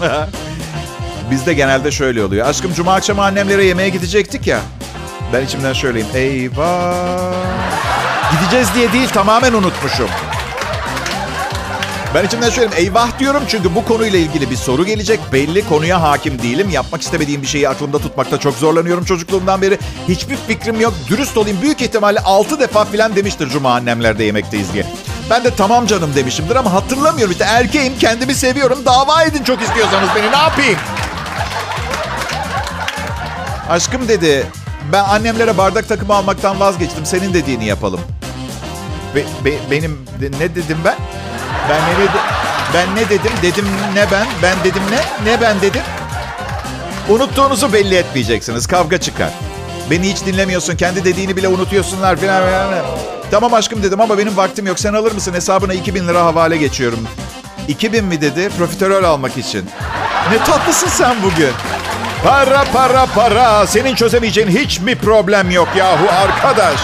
Bizde 1.31 1.55
genelde 1.55 1.91
şöyle 1.91 2.25
oluyor. 2.25 2.47
Aşkım 2.47 2.75
cuma 2.75 2.95
akşamı 2.95 3.23
annemlere 3.23 3.65
yemeğe 3.65 3.89
gidecektik 3.89 4.47
ya. 4.47 4.61
Ben 5.33 5.45
içimden 5.45 5.73
şöyleyim. 5.73 6.07
Eyvah. 6.15 7.92
Gideceğiz 8.33 8.69
diye 8.75 8.93
değil 8.93 9.09
tamamen 9.09 9.53
unutmuşum. 9.53 10.09
Ben 12.15 12.25
içimden 12.25 12.51
söyleyeyim 12.51 12.87
eyvah 12.87 13.19
diyorum 13.19 13.43
çünkü 13.49 13.75
bu 13.75 13.85
konuyla 13.85 14.19
ilgili 14.19 14.51
bir 14.51 14.57
soru 14.57 14.85
gelecek. 14.87 15.21
Belli 15.33 15.69
konuya 15.69 16.03
hakim 16.03 16.43
değilim. 16.43 16.71
Yapmak 16.71 17.03
istemediğim 17.03 17.43
bir 17.43 17.47
şeyi 17.47 17.69
aklımda 17.69 17.99
tutmakta 17.99 18.39
çok 18.39 18.55
zorlanıyorum 18.55 19.05
çocukluğumdan 19.05 19.63
beri. 19.63 19.79
Hiçbir 20.09 20.37
fikrim 20.37 20.81
yok. 20.81 20.95
Dürüst 21.09 21.37
olayım 21.37 21.63
büyük 21.63 21.83
ihtimalle 21.83 22.21
6 22.21 22.61
defa 22.61 22.85
falan 22.85 23.17
demiştir 23.17 23.49
Cuma 23.49 23.75
annemlerde 23.75 24.25
yemekteyiz 24.25 24.73
diye. 24.73 24.87
Ben 25.31 25.45
de 25.45 25.55
tamam 25.55 25.87
canım 25.87 26.15
demişimdir 26.15 26.57
ama 26.57 26.73
hatırlamıyorum. 26.73 27.33
İşte 27.33 27.45
erkeğim 27.45 27.99
kendimi 27.99 28.35
seviyorum. 28.35 28.79
Dava 28.85 29.23
edin 29.23 29.45
çok 29.45 29.63
istiyorsanız 29.63 30.09
beni 30.17 30.33
ne 30.33 30.37
yapayım? 30.37 30.79
Aşkım 33.71 34.09
dedi 34.09 34.47
ben 34.93 35.05
annemlere 35.05 35.59
bardak 35.59 35.89
takımı 35.89 36.15
almaktan 36.15 36.61
vazgeçtim. 36.61 37.07
Senin 37.07 37.35
dediğini 37.35 37.65
yapalım. 37.65 38.01
Be, 39.17 39.25
be, 39.45 39.53
benim 39.71 40.07
de, 40.21 40.39
ne 40.39 40.55
dedim 40.55 40.79
ben? 40.85 40.95
Ben 41.71 41.81
ne 41.83 41.99
dedim? 41.99 42.21
Ben 42.75 42.97
ne 42.97 43.09
dedim? 43.09 43.33
Dedim 43.43 43.67
ne 43.95 44.11
ben? 44.11 44.27
Ben 44.43 44.57
dedim 44.65 44.83
ne? 44.91 45.31
Ne 45.33 45.41
ben 45.41 45.61
dedim? 45.61 45.83
Unuttuğunuzu 47.09 47.73
belli 47.73 47.95
etmeyeceksiniz. 47.95 48.67
Kavga 48.67 48.99
çıkar. 48.99 49.31
Beni 49.91 50.11
hiç 50.13 50.27
dinlemiyorsun. 50.27 50.77
Kendi 50.77 51.05
dediğini 51.05 51.37
bile 51.37 51.49
unutuyorsunlar 51.49 52.17
falan. 52.17 52.43
Tamam 53.31 53.55
aşkım 53.55 53.83
dedim 53.83 54.01
ama 54.01 54.19
benim 54.19 54.37
vaktim 54.37 54.67
yok. 54.67 54.81
Sen 54.81 54.95
alır 54.95 55.13
mısın? 55.13 55.35
Hesabına 55.35 55.73
2000 55.75 56.09
lira 56.09 56.25
havale 56.25 56.57
geçiyorum. 56.57 57.09
2000 57.69 58.05
mi 58.05 58.21
dedi? 58.21 58.49
Profiterol 58.59 59.05
almak 59.05 59.37
için. 59.39 59.71
Ne 60.31 60.39
tatlısın 60.45 60.89
sen 60.89 61.17
bugün. 61.23 61.53
Para 62.25 62.65
para 62.73 63.07
para. 63.07 63.67
Senin 63.67 63.95
çözemeyeceğin 63.95 64.49
hiç 64.49 64.81
mi 64.81 64.95
problem 64.95 65.51
yok 65.51 65.69
yahu 65.77 66.07
arkadaş? 66.23 66.81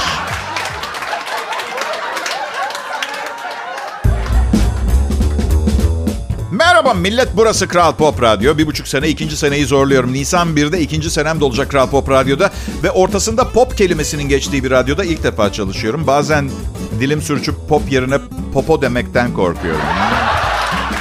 Merhaba 6.79 6.95
millet 6.95 7.29
burası 7.37 7.69
Kral 7.69 7.93
Pop 7.93 8.23
Radyo. 8.23 8.59
Bir 8.59 8.67
buçuk 8.67 8.89
sene 8.89 9.09
ikinci 9.09 9.37
seneyi 9.37 9.67
zorluyorum. 9.67 10.13
Nisan 10.13 10.49
1'de 10.49 10.81
ikinci 10.81 11.11
senem 11.11 11.41
de 11.41 11.45
olacak 11.45 11.71
Kral 11.71 11.91
Pop 11.91 12.11
Radyo'da. 12.11 12.51
Ve 12.83 12.91
ortasında 12.91 13.49
pop 13.49 13.77
kelimesinin 13.77 14.29
geçtiği 14.29 14.65
bir 14.65 14.71
radyoda 14.71 15.05
ilk 15.05 15.23
defa 15.23 15.53
çalışıyorum. 15.53 16.07
Bazen 16.07 16.51
dilim 17.01 17.23
sürçüp 17.23 17.55
pop 17.69 17.93
yerine 17.93 18.19
popo 18.55 18.83
demekten 18.83 19.35
korkuyorum. 19.35 19.81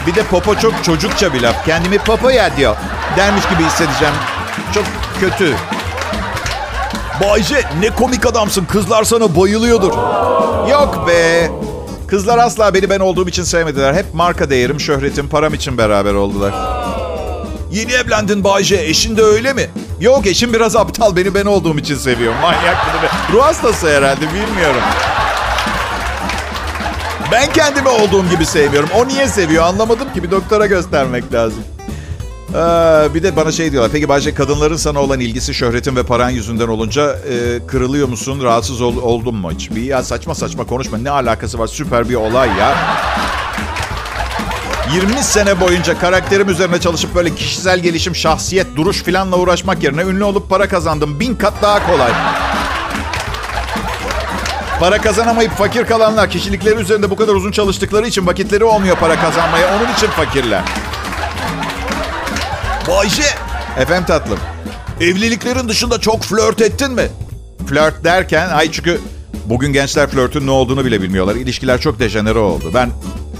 Bir 0.07 0.15
de 0.15 0.23
popo 0.23 0.55
çok 0.55 0.83
çocukça 0.83 1.33
bir 1.33 1.41
laf. 1.41 1.65
Kendimi 1.65 1.97
popo 1.97 2.29
ya 2.29 2.57
diyor. 2.57 2.75
Dermiş 3.17 3.49
gibi 3.49 3.63
hissedeceğim. 3.63 4.15
Çok 4.73 4.85
kötü. 5.19 5.55
Bayce 7.23 7.63
ne 7.79 7.89
komik 7.89 8.25
adamsın. 8.25 8.65
Kızlar 8.65 9.03
sana 9.03 9.35
bayılıyordur. 9.35 9.93
Yok 10.69 11.07
be. 11.07 11.49
Kızlar 12.07 12.37
asla 12.37 12.73
beni 12.73 12.89
ben 12.89 12.99
olduğum 12.99 13.27
için 13.27 13.43
sevmediler. 13.43 13.93
Hep 13.93 14.05
marka 14.13 14.49
değerim, 14.49 14.79
şöhretim, 14.79 15.29
param 15.29 15.53
için 15.53 15.77
beraber 15.77 16.13
oldular. 16.13 16.53
Yeni 17.71 17.91
evlendin 17.93 18.43
Bayce. 18.43 18.75
Eşin 18.75 19.17
de 19.17 19.21
öyle 19.23 19.53
mi? 19.53 19.69
Yok 19.99 20.27
eşim 20.27 20.53
biraz 20.53 20.75
aptal. 20.75 21.15
Beni 21.15 21.33
ben 21.35 21.45
olduğum 21.45 21.77
için 21.77 21.95
seviyor. 21.95 22.33
Manyak 22.41 22.77
gibi. 22.85 23.37
Ruh 23.37 23.43
hastası 23.43 23.89
herhalde 23.97 24.21
bilmiyorum. 24.21 24.81
Ben 27.31 27.53
kendimi 27.53 27.89
olduğum 27.89 28.29
gibi 28.29 28.45
sevmiyorum. 28.45 28.89
O 28.95 29.07
niye 29.07 29.27
seviyor 29.27 29.63
anlamadım 29.63 30.13
ki. 30.13 30.23
Bir 30.23 30.31
doktora 30.31 30.65
göstermek 30.65 31.33
lazım. 31.33 31.63
Ee, 32.57 33.13
bir 33.13 33.23
de 33.23 33.35
bana 33.35 33.51
şey 33.51 33.71
diyorlar. 33.71 33.91
Peki 33.91 34.09
Bayce 34.09 34.33
kadınların 34.33 34.75
sana 34.75 34.99
olan 34.99 35.19
ilgisi 35.19 35.53
şöhretin 35.53 35.95
ve 35.95 36.03
paran 36.03 36.29
yüzünden 36.29 36.67
olunca 36.67 37.11
e, 37.11 37.67
kırılıyor 37.67 38.07
musun? 38.07 38.43
Rahatsız 38.43 38.81
ol, 38.81 38.97
oldun 38.97 39.35
mu 39.35 39.51
hiç? 39.51 39.71
Bir 39.71 39.81
ya 39.81 40.03
saçma 40.03 40.35
saçma 40.35 40.63
konuşma. 40.63 40.97
Ne 40.97 41.09
alakası 41.09 41.59
var? 41.59 41.67
Süper 41.67 42.09
bir 42.09 42.15
olay 42.15 42.49
ya. 42.59 42.75
20 44.93 45.23
sene 45.23 45.59
boyunca 45.61 45.99
karakterim 45.99 46.49
üzerine 46.49 46.79
çalışıp 46.79 47.15
böyle 47.15 47.35
kişisel 47.35 47.79
gelişim, 47.79 48.15
şahsiyet, 48.15 48.75
duruş 48.75 49.03
filanla 49.03 49.37
uğraşmak 49.37 49.83
yerine 49.83 50.01
ünlü 50.01 50.23
olup 50.23 50.49
para 50.49 50.67
kazandım. 50.67 51.19
Bin 51.19 51.35
kat 51.35 51.53
daha 51.61 51.87
kolay. 51.87 52.11
Para 54.79 55.01
kazanamayıp 55.01 55.51
fakir 55.51 55.85
kalanlar 55.85 56.29
kişilikleri 56.29 56.75
üzerinde 56.75 57.09
bu 57.09 57.15
kadar 57.15 57.33
uzun 57.33 57.51
çalıştıkları 57.51 58.07
için 58.07 58.27
vakitleri 58.27 58.63
olmuyor 58.63 58.95
para 58.95 59.15
kazanmaya. 59.15 59.77
Onun 59.77 59.93
için 59.93 60.07
fakirler. 60.07 60.61
Bayce. 62.87 63.23
Efendim 63.77 64.05
tatlım. 64.05 64.39
Evliliklerin 65.01 65.69
dışında 65.69 65.99
çok 66.01 66.23
flört 66.23 66.61
ettin 66.61 66.91
mi? 66.91 67.07
Flört 67.67 68.03
derken, 68.03 68.49
ay 68.49 68.71
çünkü 68.71 69.01
bugün 69.45 69.73
gençler 69.73 70.09
flörtün 70.09 70.47
ne 70.47 70.51
olduğunu 70.51 70.85
bile 70.85 71.01
bilmiyorlar. 71.01 71.35
İlişkiler 71.35 71.81
çok 71.81 71.99
dejenere 71.99 72.39
oldu. 72.39 72.71
Ben 72.73 72.89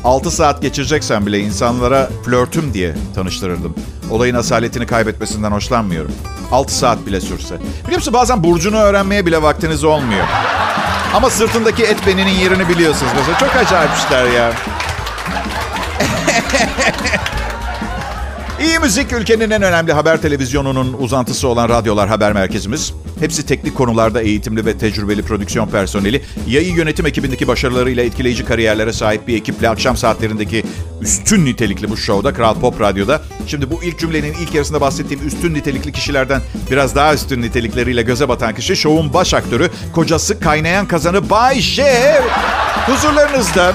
6 0.03 0.31
saat 0.31 0.61
geçireceksem 0.61 1.25
bile 1.25 1.39
insanlara 1.39 2.09
flörtüm 2.25 2.73
diye 2.73 2.95
tanıştırırdım. 3.15 3.75
Olayın 4.11 4.35
asaletini 4.35 4.85
kaybetmesinden 4.85 5.51
hoşlanmıyorum. 5.51 6.11
6 6.51 6.75
saat 6.75 7.05
bile 7.05 7.21
sürse. 7.21 7.55
Biliyor 7.83 7.97
musun 7.97 8.13
bazen 8.13 8.43
burcunu 8.43 8.77
öğrenmeye 8.77 9.25
bile 9.25 9.41
vaktiniz 9.41 9.83
olmuyor. 9.83 10.25
Ama 11.13 11.29
sırtındaki 11.29 11.83
et 11.83 11.97
beninin 12.07 12.31
yerini 12.31 12.69
biliyorsunuz 12.69 13.11
mesela. 13.17 13.37
Çok 13.37 13.55
acayip 13.55 13.91
işler 13.97 14.25
ya. 14.25 14.53
İyi 18.59 18.79
müzik 18.79 19.13
ülkenin 19.13 19.49
en 19.49 19.61
önemli 19.61 19.93
haber 19.93 20.21
televizyonunun 20.21 20.93
uzantısı 20.99 21.47
olan 21.47 21.69
radyolar 21.69 22.09
haber 22.09 22.33
merkezimiz. 22.33 22.93
Hepsi 23.19 23.45
teknik 23.45 23.75
konularda 23.75 24.21
eğitimli 24.21 24.65
ve 24.65 24.77
tecrübeli 24.77 25.23
prodüksiyon 25.23 25.67
personeli. 25.67 26.21
Yayı 26.47 26.73
yönetim 26.73 27.05
ekibindeki 27.05 27.47
başarılarıyla 27.47 28.03
etkileyici 28.03 28.45
kariyerlere 28.45 28.93
sahip 28.93 29.27
bir 29.27 29.37
ekiple 29.37 29.69
akşam 29.69 29.97
saatlerindeki 29.97 30.63
üstün 31.01 31.45
nitelikli 31.45 31.89
bu 31.89 31.97
şovda 31.97 32.33
Kral 32.33 32.55
Pop 32.59 32.81
Radyo'da. 32.81 33.21
Şimdi 33.47 33.71
bu 33.71 33.83
ilk 33.83 33.99
cümlenin 33.99 34.33
ilk 34.33 34.53
yarısında 34.55 34.81
bahsettiğim 34.81 35.27
üstün 35.27 35.53
nitelikli 35.53 35.91
kişilerden 35.91 36.41
biraz 36.71 36.95
daha 36.95 37.13
üstün 37.13 37.41
nitelikleriyle 37.41 38.01
göze 38.01 38.29
batan 38.29 38.55
kişi 38.55 38.75
şovun 38.75 39.13
baş 39.13 39.33
aktörü, 39.33 39.69
kocası 39.93 40.39
kaynayan 40.39 40.87
kazanı 40.87 41.29
Bay 41.29 41.59
J. 41.59 41.83
Huzurlarınızda 42.85 43.73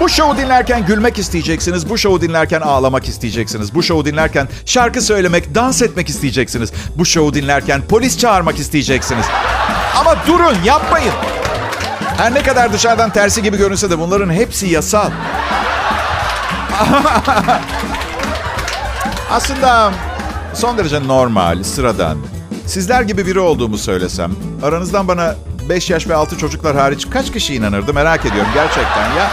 bu 0.00 0.08
şovu 0.08 0.36
dinlerken 0.36 0.86
gülmek 0.86 1.18
isteyeceksiniz. 1.18 1.90
Bu 1.90 1.98
şovu 1.98 2.20
dinlerken 2.20 2.60
ağlamak 2.60 3.08
isteyeceksiniz. 3.08 3.74
Bu 3.74 3.82
şovu 3.82 4.04
dinlerken 4.04 4.48
şarkı 4.66 5.02
söylemek, 5.02 5.54
dans 5.54 5.82
etmek 5.82 6.08
isteyeceksiniz. 6.08 6.72
Bu 6.96 7.06
şovu 7.06 7.34
dinlerken 7.34 7.82
polis 7.82 8.18
çağırmak 8.18 8.58
isteyeceksiniz. 8.58 9.26
Ama 9.96 10.16
durun, 10.26 10.56
yapmayın. 10.64 11.12
Her 12.16 12.34
ne 12.34 12.42
kadar 12.42 12.72
dışarıdan 12.72 13.10
tersi 13.10 13.42
gibi 13.42 13.56
görünse 13.56 13.90
de 13.90 13.98
bunların 13.98 14.32
hepsi 14.32 14.66
yasal. 14.66 15.10
Aslında 19.30 19.92
son 20.54 20.78
derece 20.78 21.08
normal, 21.08 21.62
sıradan. 21.62 22.18
Sizler 22.66 23.02
gibi 23.02 23.26
biri 23.26 23.40
olduğumu 23.40 23.78
söylesem, 23.78 24.32
aranızdan 24.62 25.08
bana 25.08 25.34
5 25.68 25.90
yaş 25.90 26.08
ve 26.08 26.14
6 26.14 26.38
çocuklar 26.38 26.76
hariç 26.76 27.10
kaç 27.10 27.32
kişi 27.32 27.54
inanırdı 27.54 27.94
merak 27.94 28.26
ediyorum 28.26 28.50
gerçekten 28.54 29.12
ya. 29.16 29.30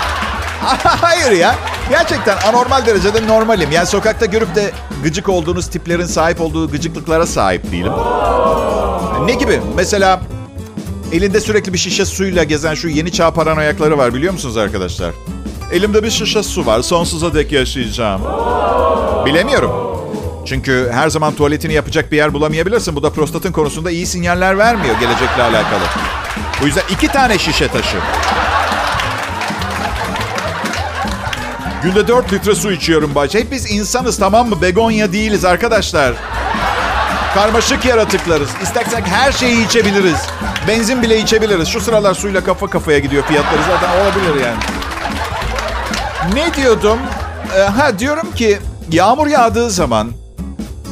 Hayır 0.84 1.32
ya. 1.32 1.56
Gerçekten 1.90 2.38
anormal 2.38 2.86
derecede 2.86 3.28
normalim. 3.28 3.72
Yani 3.72 3.88
sokakta 3.88 4.26
görüp 4.26 4.56
de 4.56 4.72
gıcık 5.04 5.30
olduğunuz 5.30 5.70
tiplerin 5.70 6.06
sahip 6.06 6.42
olduğu 6.42 6.72
gıcıklıklara 6.72 7.26
sahip 7.26 7.72
değilim. 7.72 7.92
Ne 9.26 9.34
gibi? 9.34 9.62
Mesela 9.76 10.22
elinde 11.12 11.40
sürekli 11.42 11.74
bir 11.74 11.78
şişe 11.78 12.06
suyla 12.06 12.44
gezen 12.44 12.74
şu 12.74 12.88
yeni 12.88 13.12
çağ 13.12 13.32
paranoyakları 13.32 13.98
var 13.98 14.14
biliyor 14.14 14.34
musunuz 14.34 14.58
arkadaşlar? 14.58 15.12
Elimde 15.74 16.04
bir 16.04 16.10
şişe 16.10 16.44
su 16.44 16.66
var. 16.66 16.82
Sonsuza 16.82 17.34
dek 17.34 17.52
yaşayacağım. 17.52 18.22
Bilemiyorum. 19.26 19.72
Çünkü 20.46 20.90
her 20.94 21.10
zaman 21.10 21.36
tuvaletini 21.36 21.74
yapacak 21.74 22.12
bir 22.12 22.18
yer 22.18 22.34
bulamayabilirsin. 22.34 22.96
Bu 22.96 23.04
da 23.04 23.10
prostatın 23.10 23.52
konusunda 23.52 23.92
iyi 23.92 24.06
sinyaller 24.06 24.58
vermiyor 24.58 24.96
gelecekle 25.00 25.44
alakalı. 25.44 25.84
Bu 26.62 26.66
yüzden 26.66 26.84
iki 26.90 27.08
tane 27.08 27.38
şişe 27.38 27.68
taşı. 27.68 27.98
Günde 31.86 32.08
4 32.08 32.34
litre 32.34 32.56
su 32.56 32.72
içiyorum 32.72 33.16
Bayce. 33.16 33.40
Hep 33.40 33.52
biz 33.52 33.72
insanız 33.72 34.20
tamam 34.20 34.50
mı? 34.50 34.62
Begonya 34.62 35.14
değiliz 35.14 35.46
arkadaşlar. 35.46 36.14
Karmaşık 37.34 37.86
yaratıklarız. 37.86 38.50
İstersek 38.64 39.08
her 39.08 39.32
şeyi 39.32 39.66
içebiliriz. 39.66 40.18
Benzin 40.68 41.02
bile 41.02 41.20
içebiliriz. 41.20 41.68
Şu 41.68 41.82
sıralar 41.82 42.14
suyla 42.14 42.44
kafa 42.44 42.70
kafaya 42.70 43.00
gidiyor 43.00 43.24
fiyatları 43.24 43.62
zaten 43.64 43.90
olabilir 44.02 44.46
yani. 44.46 44.58
Ne 46.34 46.54
diyordum? 46.54 47.00
Ee, 47.58 47.62
ha 47.62 48.00
diyorum 48.00 48.32
ki 48.36 48.60
yağmur 48.92 49.28
yağdığı 49.28 49.70
zaman 49.70 50.12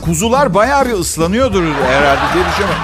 kuzular 0.06 0.54
bayağı 0.54 0.86
bir 0.86 0.94
ıslanıyordur 0.94 1.64
herhalde 1.64 2.34
diye 2.34 2.46
düşünüyorum. 2.46 2.84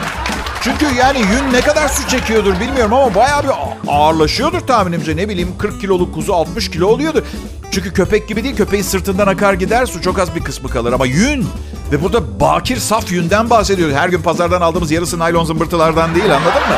Çünkü 0.62 0.86
yani 0.96 1.20
yün 1.20 1.54
ne 1.54 1.62
kadar 1.62 1.90
su 1.90 2.08
çekiyordur 2.08 2.60
bilmiyorum 2.60 2.94
ama 2.94 3.16
bayağı 3.16 3.44
bir 3.44 3.52
ağırlaşıyordur 3.88 4.60
tahminimce. 4.60 5.18
Ne 5.18 5.30
bileyim 5.30 5.50
40 5.60 5.82
kiloluk 5.82 6.14
kuzu 6.14 6.34
60 6.34 6.72
kilo 6.72 6.88
oluyordur. 6.88 7.24
Çünkü 7.72 7.94
köpek 7.94 8.28
gibi 8.28 8.44
değil. 8.44 8.56
Köpeğin 8.58 8.84
sırtından 8.84 9.28
akar 9.28 9.54
gider 9.54 9.86
su. 9.86 10.02
Çok 10.02 10.20
az 10.20 10.36
bir 10.36 10.44
kısmı 10.44 10.70
kalır. 10.70 10.94
Ama 10.94 11.06
yün. 11.06 11.50
Ve 11.92 12.04
burada 12.04 12.40
bakir 12.40 12.78
saf 12.78 13.12
yünden 13.12 13.50
bahsediyoruz. 13.50 13.96
Her 13.96 14.10
gün 14.10 14.22
pazardan 14.22 14.62
aldığımız 14.62 14.92
yarısı 14.92 15.20
naylon 15.20 15.46
zımbırtılardan 15.46 16.16
değil 16.16 16.26
anladın 16.36 16.62
mı? 16.62 16.76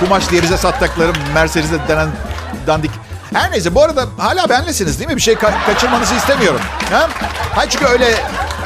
Kumaş 0.00 0.30
diye 0.30 0.42
bize 0.42 0.56
sattıkları 0.56 1.12
Mercedes'e 1.34 1.88
denen 1.88 2.08
dandik. 2.66 2.90
Her 3.32 3.50
neyse 3.52 3.74
bu 3.74 3.82
arada 3.82 4.06
hala 4.18 4.48
benlesiniz 4.48 4.98
değil 4.98 5.10
mi? 5.10 5.16
Bir 5.16 5.20
şey 5.20 5.34
ka- 5.34 5.66
kaçırmanızı 5.66 6.14
istemiyorum. 6.14 6.60
Ha? 6.92 7.08
Hayır 7.54 7.70
çünkü 7.70 7.86
öyle 7.86 8.14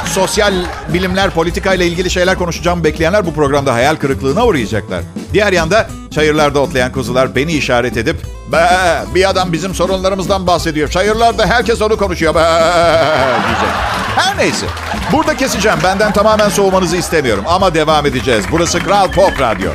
sosyal 0.07 0.55
bilimler, 0.93 1.31
politikayla 1.31 1.85
ilgili 1.87 2.11
şeyler 2.11 2.39
konuşacağım 2.39 2.85
bekleyenler 2.85 3.27
bu 3.27 3.35
programda 3.35 3.75
hayal 3.75 3.97
kırıklığına 3.97 4.47
uğrayacaklar. 4.47 5.03
Diğer 5.33 5.53
yanda 5.53 5.87
çayırlarda 6.15 6.61
otlayan 6.61 6.93
kuzular 6.93 7.35
beni 7.35 7.53
işaret 7.53 7.97
edip 7.97 8.17
Be, 8.53 8.69
bir 9.15 9.31
adam 9.31 9.53
bizim 9.53 9.75
sorunlarımızdan 9.75 10.47
bahsediyor. 10.47 10.89
Çayırlarda 10.89 11.47
herkes 11.47 11.83
onu 11.83 11.97
konuşuyor. 11.97 12.35
Be, 12.35 12.39
diyecek. 13.47 13.75
Her 14.17 14.39
neyse. 14.39 14.67
Burada 15.13 15.37
keseceğim. 15.37 15.79
Benden 15.85 16.13
tamamen 16.13 16.49
soğumanızı 16.49 16.97
istemiyorum. 16.97 17.45
Ama 17.49 17.75
devam 17.75 18.07
edeceğiz. 18.07 18.45
Burası 18.53 18.79
Kral 18.79 19.13
Pop 19.13 19.41
Radyo. 19.41 19.71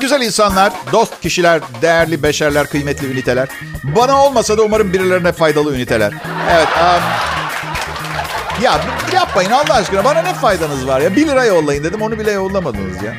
Güzel 0.00 0.26
insanlar, 0.26 0.72
dost 0.92 1.20
kişiler, 1.20 1.60
değerli 1.82 2.22
beşerler, 2.22 2.66
kıymetli 2.66 3.12
üniteler. 3.12 3.48
Bana 3.96 4.24
olmasa 4.24 4.58
da 4.58 4.62
umarım 4.62 4.92
birilerine 4.92 5.32
faydalı 5.32 5.74
üniteler. 5.74 6.12
Evet, 6.50 6.68
um, 6.68 7.02
ya 8.62 8.80
yapmayın 9.14 9.50
Allah 9.50 9.74
aşkına 9.74 10.04
bana 10.04 10.22
ne 10.22 10.34
faydanız 10.34 10.86
var 10.86 11.00
ya? 11.00 11.16
1 11.16 11.26
lira 11.26 11.44
yollayın 11.44 11.84
dedim 11.84 12.02
onu 12.02 12.18
bile 12.18 12.30
yollamadınız 12.30 13.02
ya. 13.02 13.14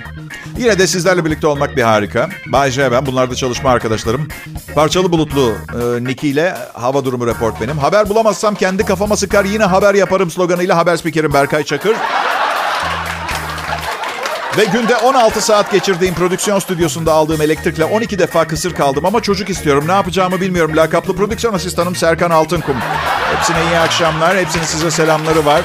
Yine 0.58 0.80
de 0.80 0.88
sizlerle 0.88 1.26
birlikte 1.26 1.48
olmak 1.48 1.78
bir 1.78 1.82
harika. 1.82 2.30
Bay 2.48 2.72
J 2.72 2.92
ben, 2.92 3.06
bunlar 3.06 3.32
da 3.32 3.36
çalışma 3.36 3.70
arkadaşlarım. 3.70 4.28
Parçalı 4.76 5.12
bulutlu 5.12 5.56
e, 5.74 6.04
Niki 6.04 6.28
ile 6.28 6.56
hava 6.74 7.06
durumu 7.06 7.28
report 7.28 7.62
benim. 7.62 7.78
Haber 7.78 8.10
bulamazsam 8.10 8.56
kendi 8.56 8.86
kafama 8.86 9.18
sıkar 9.18 9.46
yine 9.46 9.64
haber 9.64 9.96
yaparım 9.96 10.32
sloganıyla 10.32 10.78
haber 10.78 10.98
spikerim 10.98 11.34
Berkay 11.34 11.64
Çakır. 11.64 11.96
Ve 14.58 14.66
günde 14.66 14.98
16 14.98 15.42
saat 15.42 15.72
geçirdiğim 15.72 16.16
prodüksiyon 16.16 16.60
stüdyosunda 16.60 17.14
aldığım 17.14 17.42
elektrikle 17.42 17.86
12 17.86 18.20
defa 18.20 18.48
kısır 18.48 18.74
kaldım 18.74 19.06
ama 19.06 19.22
çocuk 19.22 19.50
istiyorum. 19.50 19.88
Ne 19.88 19.92
yapacağımı 19.92 20.42
bilmiyorum. 20.42 20.78
Lakaplı 20.78 21.16
prodüksiyon 21.16 21.54
asistanım 21.54 21.96
Serkan 21.96 22.30
Altınkum. 22.30 22.76
Hepsine 23.36 23.58
iyi 23.72 23.78
akşamlar. 23.78 24.38
Hepsinin 24.38 24.64
size 24.64 24.92
selamları 24.92 25.46
var. 25.46 25.62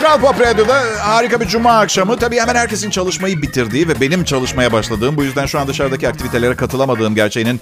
Kral 0.00 0.20
Pop 0.20 0.40
Radyo'da 0.40 0.82
harika 1.00 1.40
bir 1.40 1.46
cuma 1.46 1.78
akşamı. 1.78 2.18
Tabii 2.18 2.40
hemen 2.40 2.54
herkesin 2.54 2.90
çalışmayı 2.90 3.42
bitirdiği 3.42 3.88
ve 3.88 4.00
benim 4.00 4.24
çalışmaya 4.24 4.72
başladığım, 4.72 5.16
bu 5.16 5.24
yüzden 5.24 5.46
şu 5.46 5.60
an 5.60 5.68
dışarıdaki 5.68 6.08
aktivitelere 6.08 6.56
katılamadığım 6.56 7.14
gerçeğinin 7.14 7.60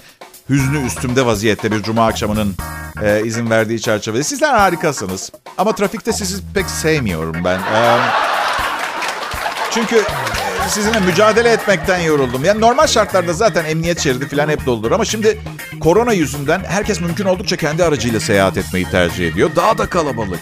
hüznü 0.49 0.85
üstümde 0.85 1.25
vaziyette 1.25 1.71
bir 1.71 1.83
cuma 1.83 2.07
akşamının 2.07 2.55
e, 3.03 3.21
izin 3.25 3.49
verdiği 3.49 3.81
çerçevede. 3.81 4.23
Sizler 4.23 4.53
harikasınız. 4.53 5.31
Ama 5.57 5.75
trafikte 5.75 6.13
sizi 6.13 6.43
pek 6.53 6.69
sevmiyorum 6.69 7.35
ben. 7.45 7.59
Ee, 7.59 7.97
çünkü 9.71 9.95
e, 10.65 10.69
sizinle 10.69 10.99
mücadele 10.99 11.49
etmekten 11.49 11.99
yoruldum. 11.99 12.45
Yani 12.45 12.61
normal 12.61 12.87
şartlarda 12.87 13.33
zaten 13.33 13.65
emniyet 13.65 13.99
şeridi 13.99 14.27
falan 14.27 14.49
hep 14.49 14.65
doludur. 14.65 14.91
Ama 14.91 15.05
şimdi 15.05 15.39
korona 15.79 16.13
yüzünden 16.13 16.61
herkes 16.67 17.01
mümkün 17.01 17.25
oldukça 17.25 17.55
kendi 17.55 17.83
aracıyla 17.83 18.19
seyahat 18.19 18.57
etmeyi 18.57 18.85
tercih 18.85 19.31
ediyor. 19.31 19.49
Daha 19.55 19.77
da 19.77 19.85
kalabalık. 19.85 20.39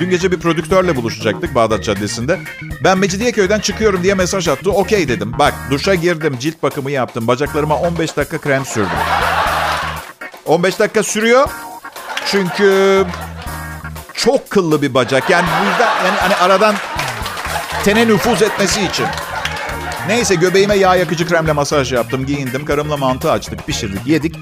Dün 0.00 0.10
gece 0.10 0.32
bir 0.32 0.40
prodüktörle 0.40 0.96
buluşacaktık 0.96 1.54
Bağdat 1.54 1.84
Caddesi'nde. 1.84 2.38
Ben 2.84 2.98
Mecidiyeköy'den 2.98 3.60
çıkıyorum 3.60 4.02
diye 4.02 4.14
mesaj 4.14 4.48
attı. 4.48 4.70
Okey 4.70 5.08
dedim. 5.08 5.32
Bak 5.38 5.54
duşa 5.70 5.94
girdim, 5.94 6.36
cilt 6.40 6.62
bakımı 6.62 6.90
yaptım. 6.90 7.26
Bacaklarıma 7.26 7.76
15 7.76 8.16
dakika 8.16 8.38
krem 8.38 8.64
sürdüm. 8.64 8.90
15 10.46 10.78
dakika 10.78 11.02
sürüyor. 11.02 11.48
Çünkü 12.26 13.04
çok 14.14 14.50
kıllı 14.50 14.82
bir 14.82 14.94
bacak. 14.94 15.30
Yani 15.30 15.46
bu 15.60 15.70
yüzden 15.70 16.04
yani 16.04 16.16
hani 16.18 16.36
aradan 16.36 16.74
tene 17.86 18.08
nüfuz 18.08 18.42
etmesi 18.42 18.84
için. 18.84 19.06
Neyse 20.08 20.34
göbeğime 20.34 20.74
yağ 20.74 20.96
yakıcı 20.96 21.28
kremle 21.28 21.52
masaj 21.52 21.92
yaptım, 21.92 22.26
giyindim. 22.26 22.64
Karımla 22.64 22.96
mantı 22.96 23.30
açtık, 23.30 23.66
pişirdik, 23.66 24.06
yedik. 24.06 24.36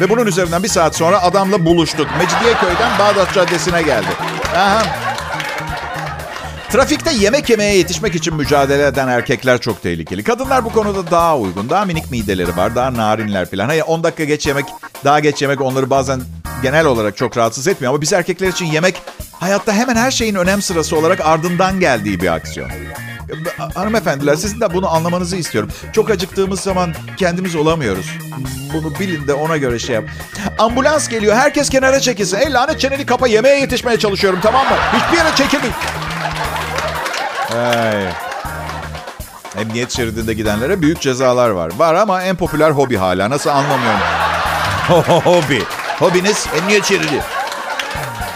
Ve 0.00 0.10
bunun 0.10 0.26
üzerinden 0.26 0.62
bir 0.62 0.68
saat 0.68 0.96
sonra 0.96 1.22
adamla 1.22 1.64
buluştuk. 1.64 2.06
Mecidiyeköy'den 2.18 2.98
Bağdat 2.98 3.34
Caddesi'ne 3.34 3.82
geldi. 3.82 4.06
Aha. 4.56 4.82
Trafikte 6.72 7.12
yemek 7.12 7.50
yemeye 7.50 7.76
yetişmek 7.76 8.14
için 8.14 8.34
mücadele 8.34 8.86
eden 8.86 9.08
erkekler 9.08 9.60
çok 9.60 9.82
tehlikeli. 9.82 10.24
Kadınlar 10.24 10.64
bu 10.64 10.72
konuda 10.72 11.10
daha 11.10 11.38
uygun. 11.38 11.70
Daha 11.70 11.84
minik 11.84 12.10
mideleri 12.10 12.56
var. 12.56 12.74
Daha 12.74 12.94
narinler 12.94 13.50
falan. 13.50 13.66
Hayır 13.66 13.84
10 13.86 14.04
dakika 14.04 14.24
geç 14.24 14.46
yemek, 14.46 14.64
daha 15.04 15.20
geç 15.20 15.42
yemek 15.42 15.60
onları 15.60 15.90
bazen 15.90 16.20
genel 16.62 16.86
olarak 16.86 17.16
çok 17.16 17.36
rahatsız 17.36 17.68
etmiyor. 17.68 17.92
Ama 17.92 18.00
biz 18.00 18.12
erkekler 18.12 18.48
için 18.48 18.66
yemek 18.66 19.02
hayatta 19.40 19.72
hemen 19.72 19.96
her 19.96 20.10
şeyin 20.10 20.34
önem 20.34 20.62
sırası 20.62 20.96
olarak 20.96 21.20
ardından 21.20 21.80
geldiği 21.80 22.20
bir 22.20 22.34
aksiyon. 22.34 22.70
Hanımefendiler 23.74 24.36
sizin 24.36 24.60
de 24.60 24.74
bunu 24.74 24.94
anlamanızı 24.94 25.36
istiyorum. 25.36 25.70
Çok 25.92 26.10
acıktığımız 26.10 26.60
zaman 26.60 26.94
kendimiz 27.16 27.56
olamıyoruz. 27.56 28.06
Bunu 28.72 28.98
bilin 28.98 29.28
de 29.28 29.34
ona 29.34 29.56
göre 29.56 29.78
şey 29.78 29.94
yap. 29.94 30.04
Ambulans 30.58 31.08
geliyor. 31.08 31.36
Herkes 31.36 31.68
kenara 31.68 32.00
çekilsin. 32.00 32.36
Ey 32.36 32.52
lanet 32.52 32.80
çeneni 32.80 33.06
kapa 33.06 33.28
yemeğe 33.28 33.60
yetişmeye 33.60 33.98
çalışıyorum 33.98 34.38
tamam 34.42 34.66
mı? 34.66 34.76
Hiçbir 34.92 35.16
yere 35.16 35.36
çekilmeyin. 35.36 35.74
Ay. 37.56 38.04
Emniyet 39.62 39.90
şeridinde 39.96 40.34
gidenlere 40.34 40.82
büyük 40.82 41.00
cezalar 41.00 41.50
var. 41.50 41.70
Var 41.76 41.94
ama 41.94 42.22
en 42.22 42.36
popüler 42.36 42.70
hobi 42.70 42.96
hala. 42.96 43.30
Nasıl 43.30 43.50
anlamıyorum. 43.50 44.00
hobi. 45.24 45.62
Hobiniz 45.98 46.46
emniyet 46.58 46.84
şeridi. 46.84 47.22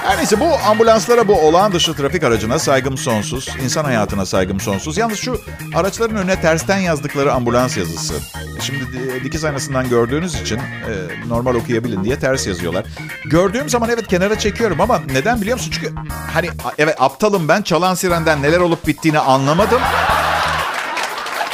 Her 0.09 0.19
neyse 0.19 0.41
bu 0.41 0.59
ambulanslara 0.67 1.29
bu 1.29 1.41
olağan 1.41 1.73
dışı 1.73 1.95
trafik 1.95 2.23
aracına 2.23 2.59
saygım 2.59 2.99
sonsuz. 2.99 3.49
İnsan 3.63 3.85
hayatına 3.85 4.27
saygım 4.27 4.61
sonsuz. 4.61 4.97
Yalnız 4.97 5.19
şu 5.19 5.41
araçların 5.75 6.17
önüne 6.17 6.41
tersten 6.41 6.79
yazdıkları 6.79 7.33
ambulans 7.33 7.77
yazısı. 7.77 8.15
Şimdi 8.61 8.85
dikiz 9.25 9.45
aynasından 9.45 9.89
gördüğünüz 9.89 10.35
için 10.35 10.57
e, 10.59 10.93
normal 11.29 11.55
okuyabilin 11.55 12.05
diye 12.05 12.19
ters 12.19 12.47
yazıyorlar. 12.47 12.85
Gördüğüm 13.25 13.69
zaman 13.69 13.91
evet 13.91 14.07
kenara 14.07 14.39
çekiyorum 14.39 14.81
ama 14.81 15.01
neden 15.13 15.41
biliyor 15.41 15.57
musun? 15.57 15.73
Çünkü 15.75 15.95
hani 16.33 16.49
evet 16.79 16.97
aptalım 16.99 17.49
ben 17.49 17.63
çalan 17.63 17.95
sirenden 17.95 18.43
neler 18.43 18.61
olup 18.61 18.87
bittiğini 18.87 19.19
anlamadım. 19.19 19.81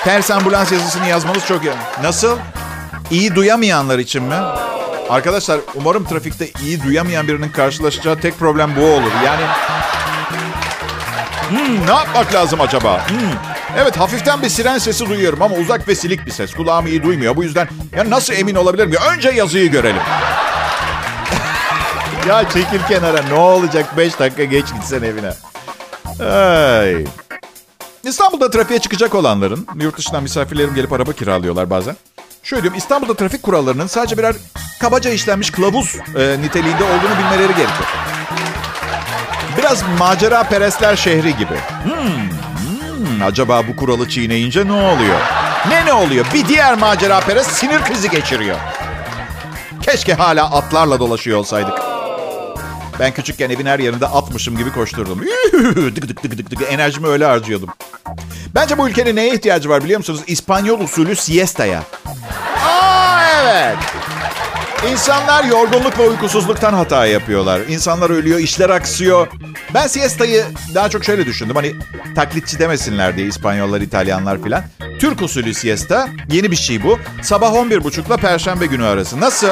Ters 0.05 0.31
ambulans 0.31 0.73
yazısını 0.73 1.07
yazmanız 1.09 1.47
çok 1.47 1.65
iyi. 1.65 1.73
Nasıl? 2.03 2.39
İyi 3.11 3.35
duyamayanlar 3.35 3.99
için 3.99 4.23
mi? 4.23 4.37
Arkadaşlar 5.11 5.61
umarım 5.75 6.05
trafikte 6.05 6.51
iyi 6.63 6.83
duyamayan 6.83 7.29
birinin 7.29 7.49
karşılaşacağı 7.49 8.21
tek 8.21 8.39
problem 8.39 8.77
bu 8.77 8.85
olur. 8.85 9.11
Yani 9.25 9.43
hmm, 11.49 11.87
ne 11.87 11.93
yapmak 11.93 12.35
lazım 12.35 12.61
acaba? 12.61 13.09
Hmm. 13.09 13.19
Evet 13.79 13.97
hafiften 13.97 14.43
bir 14.43 14.49
siren 14.49 14.79
sesi 14.79 15.09
duyuyorum 15.09 15.43
ama 15.43 15.57
uzak 15.57 15.89
ve 15.89 15.95
silik 15.95 16.27
bir 16.27 16.31
ses. 16.31 16.55
Kulağım 16.55 16.87
iyi 16.87 17.03
duymuyor. 17.03 17.37
Bu 17.37 17.45
yüzden 17.45 17.69
ya 17.97 18.11
nasıl 18.11 18.35
emin 18.35 18.55
olabilirim 18.55 18.91
ki? 18.91 18.99
Önce 19.15 19.31
yazıyı 19.31 19.71
görelim. 19.71 20.03
ya 22.29 22.49
çekil 22.49 22.81
kenara 22.89 23.23
ne 23.23 23.35
olacak? 23.35 23.97
5 23.97 24.19
dakika 24.19 24.45
geç 24.45 24.67
gitsen 24.75 25.03
evine. 25.03 25.33
Ay. 26.31 27.05
İstanbul'da 28.05 28.51
trafiğe 28.51 28.79
çıkacak 28.79 29.15
olanların, 29.15 29.67
yurt 29.81 29.99
dışından 29.99 30.23
misafirlerim 30.23 30.75
gelip 30.75 30.93
araba 30.93 31.13
kiralıyorlar 31.13 31.71
bazen. 31.71 31.97
Şöyle 32.43 32.63
diyorum 32.63 32.79
İstanbul'da 32.79 33.15
trafik 33.15 33.43
kurallarının 33.43 33.87
sadece 33.87 34.19
birer 34.19 34.37
kabaca 34.85 35.11
işlenmiş 35.11 35.51
kılavuz 35.51 35.97
e, 36.19 36.37
niteliğinde 36.43 36.85
olduğunu 36.85 37.19
bilmeleri 37.19 37.57
gerekiyor. 37.57 37.89
Biraz 39.59 39.83
macera 39.99 40.43
perestler 40.43 40.97
şehri 40.97 41.37
gibi. 41.37 41.55
Hmm, 41.85 42.31
hmm, 42.67 43.23
acaba 43.25 43.69
bu 43.69 43.77
kuralı 43.77 44.09
çiğneyince 44.09 44.67
ne 44.67 44.73
oluyor? 44.73 45.21
Ne 45.69 45.87
ne 45.87 45.93
oluyor? 45.93 46.27
Bir 46.35 46.49
diğer 46.49 46.75
macera 46.75 47.21
perest 47.21 47.51
sinir 47.51 47.81
krizi 47.81 48.11
geçiriyor. 48.11 48.57
Keşke 49.83 50.15
hala 50.15 50.51
atlarla 50.51 51.01
dolaşıyor 51.01 51.39
olsaydık. 51.39 51.79
Ben 53.01 53.13
küçükken 53.13 53.51
evin 53.51 53.67
her 53.67 53.79
yerinde 53.79 54.07
atmışım 54.07 54.59
gibi 54.59 54.73
koşturdum. 54.73 55.21
dık 55.53 56.09
dık 56.09 56.23
dık 56.23 56.39
dık 56.39 56.51
dık 56.51 56.73
enerjimi 56.73 57.07
öyle 57.07 57.25
harcıyordum. 57.25 57.69
Bence 58.55 58.79
bu 58.79 58.89
ülkenin 58.89 59.17
neye 59.17 59.35
ihtiyacı 59.35 59.69
var 59.69 59.85
biliyor 59.85 59.99
musunuz? 59.99 60.21
İspanyol 60.27 60.81
usulü 60.81 61.17
siesta'ya. 61.17 61.83
Aa 62.67 63.23
evet. 63.43 63.77
İnsanlar 64.93 65.45
yorgunluk 65.45 65.99
ve 65.99 66.09
uykusuzluktan 66.09 66.73
hata 66.73 67.07
yapıyorlar. 67.07 67.61
İnsanlar 67.69 68.11
ölüyor, 68.11 68.39
işler 68.39 68.71
aksıyor. 68.71 69.27
Ben 69.75 69.87
siesta'yı 69.87 70.45
daha 70.75 70.89
çok 70.89 71.05
şöyle 71.05 71.27
düşündüm. 71.27 71.57
Hani 71.57 71.75
taklitçi 72.15 72.59
demesinler 72.59 73.17
diye 73.17 73.27
İspanyollar, 73.27 73.81
İtalyanlar 73.81 74.43
filan. 74.43 74.63
Türk 75.01 75.23
usulü 75.23 75.55
siesta. 75.55 76.09
Yeni 76.31 76.51
bir 76.51 76.57
şey 76.57 76.83
bu. 76.83 76.99
Sabah 77.23 77.53
11.30 77.53 78.07
ile 78.07 78.17
Perşembe 78.17 78.67
günü 78.67 78.85
arası. 78.85 79.21
Nasıl? 79.21 79.49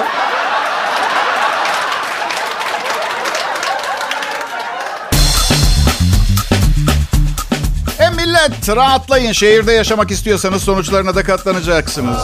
E 7.98 8.10
millet 8.10 8.76
rahatlayın. 8.76 9.32
Şehirde 9.32 9.72
yaşamak 9.72 10.10
istiyorsanız 10.10 10.62
sonuçlarına 10.62 11.14
da 11.14 11.22
katlanacaksınız. 11.22 12.18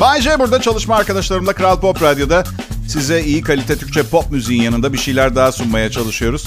Bay 0.00 0.20
J 0.20 0.38
burada 0.38 0.60
çalışma 0.60 0.96
arkadaşlarımla 0.96 1.52
Kral 1.52 1.80
Pop 1.80 2.02
Radyo'da 2.02 2.44
size 2.88 3.22
iyi 3.22 3.42
kalite 3.42 3.76
Türkçe 3.76 4.02
pop 4.02 4.30
müziğin 4.30 4.62
yanında 4.62 4.92
bir 4.92 4.98
şeyler 4.98 5.36
daha 5.36 5.52
sunmaya 5.52 5.90
çalışıyoruz. 5.90 6.46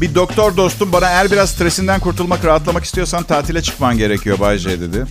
Bir 0.00 0.14
doktor 0.14 0.56
dostum 0.56 0.92
bana 0.92 1.08
eğer 1.08 1.30
biraz 1.30 1.50
stresinden 1.50 2.00
kurtulmak, 2.00 2.44
rahatlamak 2.44 2.84
istiyorsan 2.84 3.22
tatile 3.22 3.62
çıkman 3.62 3.98
gerekiyor 3.98 4.40
Bay 4.40 4.58
J 4.58 4.80
dedi. 4.80 5.04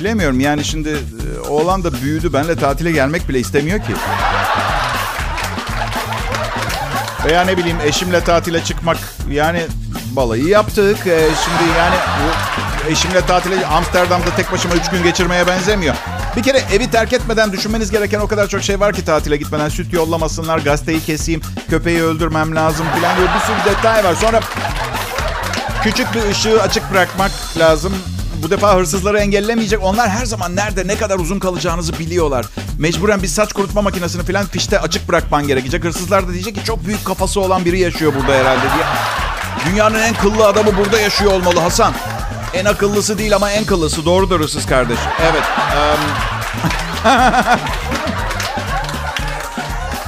Bilemiyorum 0.00 0.40
yani 0.40 0.64
şimdi 0.64 0.88
e, 0.88 1.48
oğlan 1.48 1.84
da 1.84 2.02
büyüdü. 2.02 2.32
Benle 2.32 2.56
tatile 2.56 2.92
gelmek 2.92 3.28
bile 3.28 3.40
istemiyor 3.40 3.78
ki. 3.78 3.92
Veya 7.24 7.44
ne 7.44 7.56
bileyim 7.56 7.78
eşimle 7.84 8.24
tatile 8.24 8.64
çıkmak. 8.64 8.96
Yani 9.30 9.62
balayı 10.10 10.44
yaptık. 10.44 11.06
Ee, 11.06 11.28
şimdi 11.44 11.78
yani 11.78 11.96
eşimle 12.88 13.20
tatile 13.20 13.66
Amsterdam'da 13.66 14.36
tek 14.36 14.52
başıma 14.52 14.74
3 14.74 14.90
gün 14.90 15.02
geçirmeye 15.02 15.46
benzemiyor. 15.46 15.94
Bir 16.36 16.42
kere 16.42 16.62
evi 16.72 16.90
terk 16.90 17.12
etmeden 17.12 17.52
düşünmeniz 17.52 17.90
gereken 17.90 18.20
o 18.20 18.28
kadar 18.28 18.48
çok 18.48 18.62
şey 18.62 18.80
var 18.80 18.92
ki 18.92 19.04
tatile 19.04 19.36
gitmeden. 19.36 19.68
Süt 19.68 19.92
yollamasınlar, 19.92 20.58
gazeteyi 20.58 21.00
keseyim, 21.00 21.40
köpeği 21.70 22.02
öldürmem 22.02 22.56
lazım 22.56 22.86
falan 22.86 23.16
gibi 23.16 23.26
bir 23.26 23.40
sürü 23.40 23.74
detay 23.74 24.04
var. 24.04 24.14
Sonra 24.14 24.40
küçük 25.82 26.14
bir 26.14 26.30
ışığı 26.30 26.62
açık 26.62 26.90
bırakmak 26.92 27.30
lazım. 27.58 27.94
Bu 28.42 28.50
defa 28.50 28.76
hırsızları 28.76 29.18
engellemeyecek. 29.18 29.82
Onlar 29.82 30.08
her 30.08 30.26
zaman 30.26 30.56
nerede 30.56 30.86
ne 30.86 30.96
kadar 30.96 31.18
uzun 31.18 31.38
kalacağınızı 31.38 31.98
biliyorlar. 31.98 32.46
Mecburen 32.78 33.22
bir 33.22 33.28
saç 33.28 33.52
kurutma 33.52 33.82
makinesini 33.82 34.22
falan 34.22 34.46
fişte 34.46 34.80
açık 34.80 35.08
bırakman 35.08 35.46
gerekecek. 35.46 35.84
Hırsızlar 35.84 36.28
da 36.28 36.32
diyecek 36.32 36.54
ki 36.54 36.64
çok 36.64 36.86
büyük 36.86 37.04
kafası 37.04 37.40
olan 37.40 37.64
biri 37.64 37.78
yaşıyor 37.78 38.12
burada 38.20 38.32
herhalde 38.32 38.62
diye. 38.62 38.84
Dünyanın 39.66 39.98
en 39.98 40.14
kıllı 40.14 40.46
adamı 40.46 40.76
burada 40.76 41.00
yaşıyor 41.00 41.32
olmalı 41.32 41.60
Hasan. 41.60 41.92
En 42.54 42.64
akıllısı 42.64 43.18
değil 43.18 43.36
ama 43.36 43.50
en 43.50 43.64
kıllısı. 43.64 44.04
Doğrudur 44.04 44.40
hırsız 44.40 44.66
kardeş. 44.66 44.98
Evet. 45.22 45.42
Um... 45.76 46.00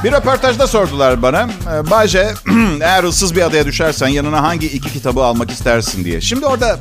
bir 0.04 0.12
röportajda 0.12 0.66
sordular 0.66 1.22
bana. 1.22 1.48
Bayce 1.90 2.34
eğer 2.80 3.04
ıssız 3.04 3.36
bir 3.36 3.42
adaya 3.42 3.66
düşersen 3.66 4.08
yanına 4.08 4.42
hangi 4.42 4.66
iki 4.66 4.92
kitabı 4.92 5.24
almak 5.24 5.50
istersin 5.50 6.04
diye. 6.04 6.20
Şimdi 6.20 6.46
orada 6.46 6.78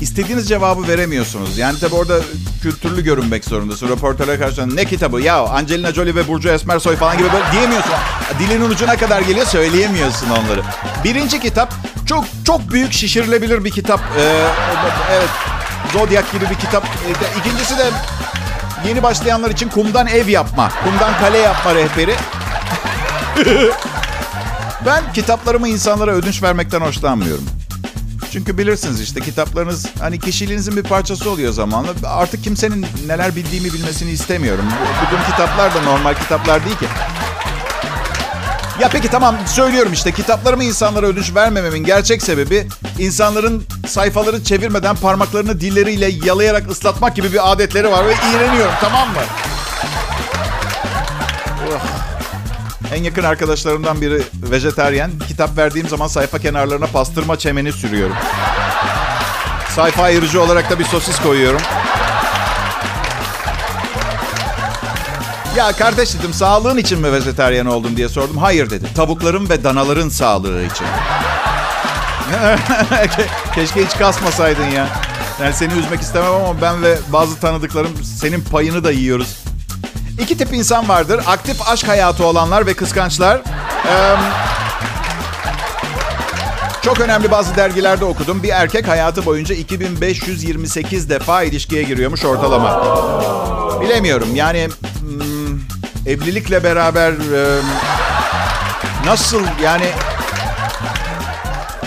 istediğiniz 0.00 0.48
cevabı 0.48 0.88
veremiyorsunuz. 0.88 1.58
Yani 1.58 1.78
tabi 1.78 1.94
orada 1.94 2.20
kültürlü 2.62 3.04
görünmek 3.04 3.44
zorundasın. 3.44 3.88
Röportaja 3.88 4.38
karşı 4.38 4.76
ne 4.76 4.84
kitabı? 4.84 5.20
Ya 5.20 5.38
Angelina 5.38 5.92
Jolie 5.92 6.14
ve 6.14 6.28
Burcu 6.28 6.48
Esmersoy 6.48 6.96
falan 6.96 7.18
gibi 7.18 7.28
böyle 7.32 7.52
diyemiyorsun. 7.52 7.92
Dilin 8.38 8.70
ucuna 8.70 8.96
kadar 8.96 9.20
geliyor 9.20 9.46
söyleyemiyorsun 9.46 10.26
onları. 10.30 10.62
Birinci 11.04 11.40
kitap 11.40 11.74
çok 12.08 12.24
çok 12.44 12.70
büyük 12.72 12.92
şişirilebilir 12.92 13.64
bir 13.64 13.70
kitap. 13.70 14.00
Ee, 14.18 14.46
evet 15.12 15.28
Zodiac 15.92 16.32
gibi 16.32 16.50
bir 16.50 16.54
kitap. 16.54 16.84
Ee, 16.84 17.38
ikincisi 17.40 17.78
de 17.78 17.90
yeni 18.88 19.02
başlayanlar 19.02 19.50
için 19.50 19.68
kumdan 19.68 20.06
ev 20.06 20.28
yapma. 20.28 20.72
Kumdan 20.84 21.18
kale 21.20 21.38
yapma 21.38 21.74
rehberi. 21.74 22.14
ben 24.86 25.12
kitaplarımı 25.12 25.68
insanlara 25.68 26.10
ödünç 26.10 26.42
vermekten 26.42 26.80
hoşlanmıyorum. 26.80 27.44
Çünkü 28.36 28.58
bilirsiniz 28.58 29.00
işte 29.00 29.20
kitaplarınız 29.20 29.86
hani 30.00 30.20
kişiliğinizin 30.20 30.76
bir 30.76 30.82
parçası 30.82 31.30
oluyor 31.30 31.52
zamanla. 31.52 31.90
Artık 32.04 32.44
kimsenin 32.44 32.86
neler 33.06 33.36
bildiğimi 33.36 33.72
bilmesini 33.72 34.10
istemiyorum. 34.10 34.64
Okuduğum 34.82 35.24
kitaplar 35.30 35.74
da 35.74 35.82
normal 35.82 36.14
kitaplar 36.14 36.64
değil 36.64 36.78
ki. 36.78 36.86
Ya 38.80 38.88
peki 38.88 39.08
tamam 39.08 39.36
söylüyorum 39.46 39.92
işte 39.92 40.12
kitaplarımı 40.12 40.64
insanlara 40.64 41.06
ödünç 41.06 41.34
vermememin 41.34 41.84
gerçek 41.84 42.22
sebebi 42.22 42.66
insanların 42.98 43.64
sayfaları 43.86 44.44
çevirmeden 44.44 44.96
parmaklarını 44.96 45.60
dilleriyle 45.60 46.06
yalayarak 46.24 46.70
ıslatmak 46.70 47.16
gibi 47.16 47.32
bir 47.32 47.52
adetleri 47.52 47.90
var 47.90 48.06
ve 48.06 48.12
iğreniyorum 48.12 48.74
tamam 48.80 49.08
mı? 49.08 49.22
En 52.94 53.02
yakın 53.02 53.22
arkadaşlarımdan 53.22 54.00
biri 54.00 54.22
vejeteryen. 54.34 55.10
Kitap 55.28 55.58
verdiğim 55.58 55.88
zaman 55.88 56.06
sayfa 56.06 56.38
kenarlarına 56.38 56.86
pastırma 56.86 57.38
çemeni 57.38 57.72
sürüyorum. 57.72 58.16
Sayfa 59.74 60.02
ayırıcı 60.02 60.42
olarak 60.42 60.70
da 60.70 60.78
bir 60.78 60.84
sosis 60.84 61.20
koyuyorum. 61.20 61.60
Ya 65.56 65.72
kardeş 65.72 66.14
dedim 66.14 66.32
sağlığın 66.32 66.76
için 66.76 67.00
mi 67.00 67.12
vejeteryan 67.12 67.66
oldun 67.66 67.96
diye 67.96 68.08
sordum. 68.08 68.38
Hayır 68.38 68.70
dedi. 68.70 68.94
Tavukların 68.94 69.48
ve 69.50 69.64
danaların 69.64 70.08
sağlığı 70.08 70.62
için. 70.62 70.86
Keşke 73.54 73.84
hiç 73.84 73.98
kasmasaydın 73.98 74.66
ya. 74.66 74.88
Yani 75.42 75.54
seni 75.54 75.72
üzmek 75.72 76.00
istemem 76.00 76.32
ama 76.32 76.60
ben 76.60 76.82
ve 76.82 76.98
bazı 77.12 77.40
tanıdıklarım 77.40 78.04
senin 78.04 78.40
payını 78.40 78.84
da 78.84 78.90
yiyoruz. 78.90 79.45
İki 80.18 80.36
tip 80.38 80.54
insan 80.54 80.88
vardır. 80.88 81.20
Aktif 81.26 81.68
aşk 81.68 81.88
hayatı 81.88 82.24
olanlar 82.24 82.66
ve 82.66 82.74
kıskançlar. 82.74 83.36
Ee, 83.36 84.16
çok 86.82 87.00
önemli 87.00 87.30
bazı 87.30 87.56
dergilerde 87.56 88.04
okudum. 88.04 88.42
Bir 88.42 88.48
erkek 88.48 88.88
hayatı 88.88 89.26
boyunca 89.26 89.54
2528 89.54 91.10
defa 91.10 91.42
ilişkiye 91.42 91.82
giriyormuş 91.82 92.24
ortalama. 92.24 92.82
Bilemiyorum 93.80 94.28
yani 94.34 94.68
hmm, 95.00 95.60
evlilikle 96.06 96.64
beraber 96.64 97.12
e, 97.12 97.60
nasıl 99.06 99.42
yani 99.62 99.86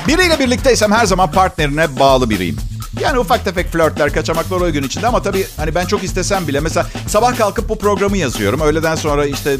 biriyle 0.07 0.39
birlikteysem 0.39 0.91
her 0.91 1.05
zaman 1.05 1.31
partnerine 1.31 1.99
bağlı 1.99 2.29
biriyim. 2.29 2.68
Yani 3.01 3.19
ufak 3.19 3.45
tefek 3.45 3.71
flörtler, 3.71 4.13
kaçamaklar 4.13 4.61
o 4.61 4.71
gün 4.71 4.83
içinde 4.83 5.07
ama 5.07 5.21
tabii 5.21 5.47
hani 5.57 5.75
ben 5.75 5.85
çok 5.85 6.03
istesem 6.03 6.47
bile 6.47 6.59
mesela 6.59 6.87
sabah 7.07 7.37
kalkıp 7.37 7.69
bu 7.69 7.79
programı 7.79 8.17
yazıyorum. 8.17 8.61
Öğleden 8.61 8.95
sonra 8.95 9.25
işte 9.25 9.57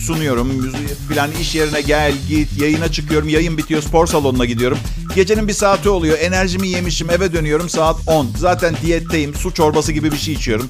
sunuyorum 0.00 0.72
filan 1.08 1.30
iş 1.40 1.54
yerine 1.54 1.80
gel 1.80 2.12
git 2.28 2.60
yayına 2.60 2.92
çıkıyorum. 2.92 3.28
Yayın 3.28 3.58
bitiyor 3.58 3.82
spor 3.82 4.06
salonuna 4.06 4.44
gidiyorum. 4.44 4.78
Gecenin 5.14 5.48
bir 5.48 5.52
saati 5.52 5.88
oluyor. 5.88 6.18
Enerjimi 6.18 6.68
yemişim 6.68 7.10
eve 7.10 7.32
dönüyorum 7.32 7.68
saat 7.68 7.96
10. 8.06 8.26
Zaten 8.38 8.74
diyetteyim. 8.82 9.34
Su 9.34 9.54
çorbası 9.54 9.92
gibi 9.92 10.12
bir 10.12 10.18
şey 10.18 10.34
içiyorum. 10.34 10.68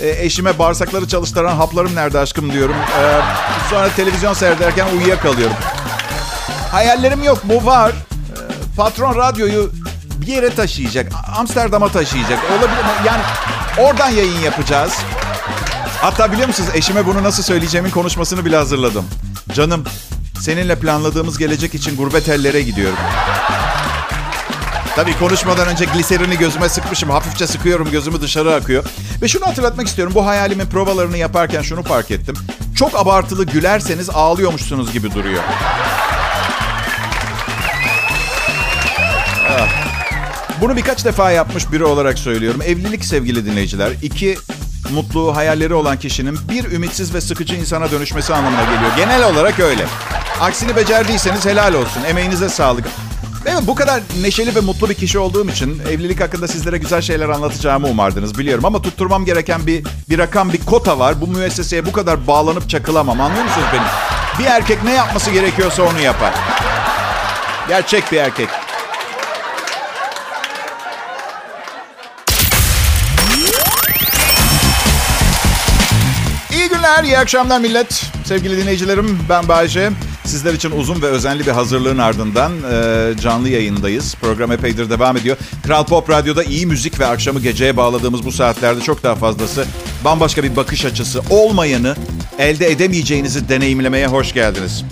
E, 0.00 0.24
eşime 0.24 0.58
bağırsakları 0.58 1.08
çalıştıran 1.08 1.56
haplarım 1.56 1.94
nerede 1.94 2.18
aşkım 2.18 2.52
diyorum. 2.52 2.76
E, 2.76 3.20
sonra 3.70 3.88
televizyon 3.96 4.32
seyrederken 4.32 4.86
uyuyakalıyorum. 4.96 5.56
Hayallerim 6.70 7.22
yok 7.22 7.38
bu 7.44 7.66
var. 7.66 7.90
E, 7.90 7.96
patron 8.76 9.16
radyoyu 9.16 9.70
bir 10.20 10.26
yere 10.26 10.54
taşıyacak. 10.54 11.12
Amsterdam'a 11.36 11.88
taşıyacak. 11.88 12.38
Olabilir? 12.50 12.84
Yani 13.06 13.22
oradan 13.78 14.08
yayın 14.10 14.40
yapacağız. 14.40 14.92
Hatta 16.00 16.32
biliyor 16.32 16.48
musunuz 16.48 16.70
eşime 16.74 17.06
bunu 17.06 17.22
nasıl 17.22 17.42
söyleyeceğimin 17.42 17.90
konuşmasını 17.90 18.44
bile 18.44 18.56
hazırladım. 18.56 19.04
Canım 19.54 19.84
seninle 20.40 20.78
planladığımız 20.78 21.38
gelecek 21.38 21.74
için 21.74 21.96
gurbet 21.96 22.28
ellere 22.28 22.62
gidiyorum. 22.62 22.98
Tabii 24.96 25.18
konuşmadan 25.18 25.68
önce 25.68 25.84
gliserini 25.84 26.38
gözüme 26.38 26.68
sıkmışım. 26.68 27.10
Hafifçe 27.10 27.46
sıkıyorum 27.46 27.90
gözümü 27.90 28.20
dışarı 28.20 28.54
akıyor. 28.54 28.84
Ve 29.22 29.28
şunu 29.28 29.46
hatırlatmak 29.46 29.86
istiyorum. 29.86 30.14
Bu 30.16 30.26
hayalimin 30.26 30.66
provalarını 30.66 31.16
yaparken 31.16 31.62
şunu 31.62 31.82
fark 31.82 32.10
ettim. 32.10 32.34
Çok 32.76 32.98
abartılı 33.00 33.46
gülerseniz 33.46 34.10
ağlıyormuşsunuz 34.10 34.92
gibi 34.92 35.14
duruyor. 35.14 35.42
Bunu 40.64 40.76
birkaç 40.76 41.04
defa 41.04 41.30
yapmış 41.30 41.72
biri 41.72 41.84
olarak 41.84 42.18
söylüyorum. 42.18 42.62
Evlilik 42.62 43.04
sevgili 43.04 43.46
dinleyiciler. 43.46 43.90
iki 44.02 44.38
mutlu 44.94 45.36
hayalleri 45.36 45.74
olan 45.74 45.98
kişinin 45.98 46.38
bir 46.50 46.72
ümitsiz 46.72 47.14
ve 47.14 47.20
sıkıcı 47.20 47.54
insana 47.54 47.90
dönüşmesi 47.90 48.34
anlamına 48.34 48.62
geliyor. 48.62 48.90
Genel 48.96 49.24
olarak 49.30 49.60
öyle. 49.60 49.86
Aksini 50.40 50.76
becerdiyseniz 50.76 51.46
helal 51.46 51.74
olsun. 51.74 52.04
Emeğinize 52.08 52.48
sağlık. 52.48 52.84
Evet 53.46 53.62
bu 53.66 53.74
kadar 53.74 54.00
neşeli 54.22 54.54
ve 54.54 54.60
mutlu 54.60 54.90
bir 54.90 54.94
kişi 54.94 55.18
olduğum 55.18 55.50
için 55.50 55.82
evlilik 55.90 56.20
hakkında 56.20 56.48
sizlere 56.48 56.78
güzel 56.78 57.00
şeyler 57.00 57.28
anlatacağımı 57.28 57.86
umardınız 57.86 58.38
biliyorum. 58.38 58.64
Ama 58.64 58.82
tutturmam 58.82 59.24
gereken 59.24 59.66
bir, 59.66 59.84
bir 60.10 60.18
rakam, 60.18 60.52
bir 60.52 60.64
kota 60.64 60.98
var. 60.98 61.20
Bu 61.20 61.26
müesseseye 61.26 61.86
bu 61.86 61.92
kadar 61.92 62.26
bağlanıp 62.26 62.70
çakılamam. 62.70 63.20
Anlıyor 63.20 63.44
musunuz 63.44 63.66
beni? 63.72 63.86
Bir 64.38 64.50
erkek 64.50 64.84
ne 64.84 64.92
yapması 64.92 65.30
gerekiyorsa 65.30 65.82
onu 65.82 66.00
yapar. 66.00 66.34
Gerçek 67.68 68.12
bir 68.12 68.16
erkek. 68.16 68.63
Günler, 76.84 77.04
iyi 77.04 77.18
akşamlar 77.18 77.60
millet. 77.60 78.04
Sevgili 78.24 78.56
dinleyicilerim, 78.56 79.18
ben 79.28 79.48
Bayce. 79.48 79.90
Sizler 80.24 80.54
için 80.54 80.70
uzun 80.70 81.02
ve 81.02 81.06
özenli 81.06 81.46
bir 81.46 81.50
hazırlığın 81.50 81.98
ardından 81.98 82.52
e, 82.72 83.18
canlı 83.20 83.48
yayındayız. 83.48 84.14
Program 84.14 84.52
epeydir 84.52 84.90
devam 84.90 85.16
ediyor. 85.16 85.36
Kral 85.66 85.84
Pop 85.84 86.10
Radyo'da 86.10 86.44
iyi 86.44 86.66
müzik 86.66 87.00
ve 87.00 87.06
akşamı 87.06 87.40
geceye 87.40 87.76
bağladığımız 87.76 88.24
bu 88.24 88.32
saatlerde 88.32 88.80
çok 88.80 89.02
daha 89.02 89.14
fazlası 89.14 89.64
bambaşka 90.04 90.42
bir 90.42 90.56
bakış 90.56 90.84
açısı 90.84 91.22
olmayanı 91.30 91.96
elde 92.38 92.70
edemeyeceğinizi 92.70 93.48
deneyimlemeye 93.48 94.06
hoş 94.06 94.32
geldiniz. 94.32 94.84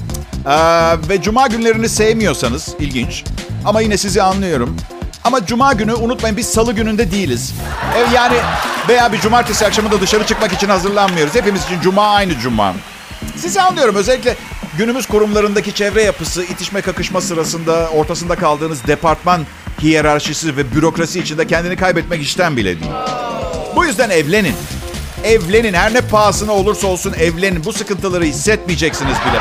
Ee, 0.47 1.09
ve 1.09 1.23
cuma 1.23 1.47
günlerini 1.47 1.89
sevmiyorsanız 1.89 2.69
ilginç 2.81 3.25
ama 3.65 3.81
yine 3.81 3.97
sizi 3.97 4.23
anlıyorum. 4.23 4.77
Ama 5.25 5.47
cuma 5.47 5.73
günü 5.73 5.95
unutmayın 5.95 6.37
biz 6.37 6.47
salı 6.47 6.73
gününde 6.73 7.11
değiliz. 7.11 7.55
E, 7.97 8.15
yani 8.15 8.37
veya 8.89 9.13
bir 9.13 9.21
cumartesi 9.21 9.67
akşamı 9.67 9.91
da 9.91 10.01
dışarı 10.01 10.27
çıkmak 10.27 10.53
için 10.53 10.69
hazırlanmıyoruz. 10.69 11.35
Hepimiz 11.35 11.65
için 11.65 11.81
cuma 11.81 12.07
aynı 12.07 12.39
cuma. 12.39 12.75
Sizi 13.37 13.61
anlıyorum 13.61 13.95
özellikle 13.95 14.37
günümüz 14.79 15.07
kurumlarındaki 15.07 15.75
çevre 15.75 16.03
yapısı, 16.03 16.45
itişme 16.45 16.81
kakışma 16.81 17.21
sırasında 17.21 17.89
ortasında 17.89 18.37
kaldığınız 18.37 18.87
departman 18.87 19.47
hiyerarşisi 19.83 20.57
ve 20.57 20.75
bürokrasi 20.75 21.21
içinde 21.21 21.47
kendini 21.47 21.77
kaybetmek 21.77 22.23
işten 22.23 22.57
bile 22.57 22.81
değil. 22.81 22.93
Bu 23.77 23.85
yüzden 23.85 24.11
evlenin. 24.11 24.55
Evlenin. 25.25 25.75
Her 25.75 25.95
ne 25.95 26.01
pahasına 26.01 26.53
olursa 26.53 26.87
olsun 26.87 27.13
evlenin. 27.13 27.65
Bu 27.65 27.73
sıkıntıları 27.73 28.25
hissetmeyeceksiniz 28.25 29.17
bile. 29.31 29.41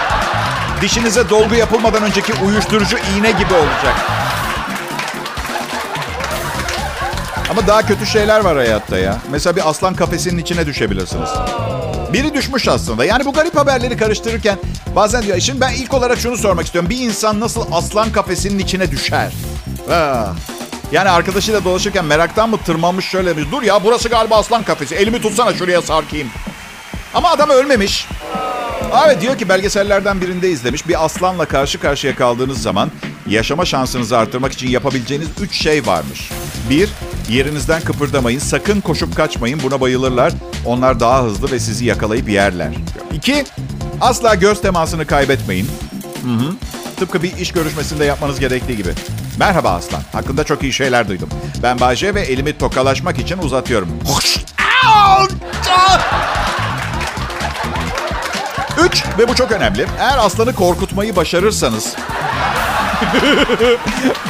dişinize 0.82 1.30
dolgu 1.30 1.56
yapılmadan 1.56 2.04
önceki 2.04 2.34
uyuşturucu 2.46 2.98
iğne 2.98 3.32
gibi 3.32 3.54
olacak. 3.54 3.96
Ama 7.52 7.68
daha 7.68 7.82
kötü 7.82 8.06
şeyler 8.06 8.40
var 8.40 8.58
hayatta 8.58 8.98
ya. 8.98 9.18
Mesela 9.32 9.56
bir 9.56 9.70
aslan 9.70 9.94
kafesinin 9.94 10.38
içine 10.38 10.66
düşebilirsiniz. 10.66 11.30
Biri 12.14 12.34
düşmüş 12.34 12.68
aslında. 12.68 13.06
Yani 13.06 13.26
bu 13.26 13.34
garip 13.34 13.58
haberleri 13.58 13.98
karıştırırken 13.98 14.58
bazen 14.96 15.24
diyor. 15.24 15.40
Şimdi 15.40 15.62
ben 15.62 15.74
ilk 15.74 15.94
olarak 15.94 16.20
şunu 16.20 16.38
sormak 16.38 16.66
istiyorum. 16.66 16.90
Bir 16.90 16.98
insan 16.98 17.40
nasıl 17.40 17.66
aslan 17.72 18.12
kafesinin 18.12 18.60
içine 18.60 18.92
düşer? 18.92 19.34
Yani 20.92 21.10
arkadaşıyla 21.10 21.64
dolaşırken 21.64 22.06
meraktan 22.06 22.50
mı 22.50 22.58
tırmanmış 22.58 23.06
şöyle 23.06 23.38
bir 23.38 23.52
dur 23.52 23.62
ya 23.62 23.84
burası 23.84 24.10
galiba 24.10 24.38
aslan 24.38 24.64
kafesi. 24.64 24.96
Elimi 24.96 25.22
tutsana 25.22 25.54
şuraya 25.54 25.82
sarkayım. 25.82 26.28
Ama 27.14 27.30
adam 27.30 27.50
ölmemiş. 27.50 28.08
Evet 29.06 29.22
diyor 29.22 29.38
ki 29.38 29.50
belgesellerden 29.50 30.22
birinde 30.22 30.50
izlemiş. 30.50 30.88
Bir 30.88 31.06
aslanla 31.06 31.46
karşı 31.46 31.80
karşıya 31.80 32.16
kaldığınız 32.16 32.62
zaman 32.62 32.92
yaşama 33.28 33.66
şansınızı 33.66 34.18
artırmak 34.18 34.54
için 34.54 34.70
yapabileceğiniz 34.70 35.28
üç 35.42 35.64
şey 35.64 35.86
varmış. 35.86 36.32
Bir, 36.70 36.90
yerinizden 37.29 37.81
kıpırdamayın. 37.81 38.39
Sakın 38.39 38.81
koşup 38.81 39.15
kaçmayın. 39.15 39.60
Buna 39.63 39.81
bayılırlar. 39.81 40.34
Onlar 40.65 40.99
daha 40.99 41.23
hızlı 41.23 41.51
ve 41.51 41.60
sizi 41.60 41.86
yakalayıp 41.86 42.29
yerler. 42.29 42.69
İki, 43.13 43.45
asla 44.01 44.36
göz 44.36 44.62
temasını 44.62 45.05
kaybetmeyin. 45.05 45.67
Hı 46.23 46.31
hı. 46.31 46.53
Tıpkı 46.99 47.23
bir 47.23 47.38
iş 47.38 47.51
görüşmesinde 47.51 48.05
yapmanız 48.05 48.39
gerektiği 48.39 48.77
gibi. 48.77 48.93
Merhaba 49.39 49.69
aslan. 49.71 50.01
Hakkında 50.13 50.43
çok 50.43 50.63
iyi 50.63 50.73
şeyler 50.73 51.07
duydum. 51.07 51.29
Ben 51.63 51.79
Bayce 51.79 52.15
ve 52.15 52.21
elimi 52.21 52.57
tokalaşmak 52.57 53.19
için 53.19 53.38
uzatıyorum. 53.38 53.89
Üç 58.86 59.03
ve 59.19 59.27
bu 59.27 59.36
çok 59.36 59.51
önemli. 59.51 59.86
Eğer 59.99 60.17
aslanı 60.17 60.55
korkutmayı 60.55 61.15
başarırsanız... 61.15 61.93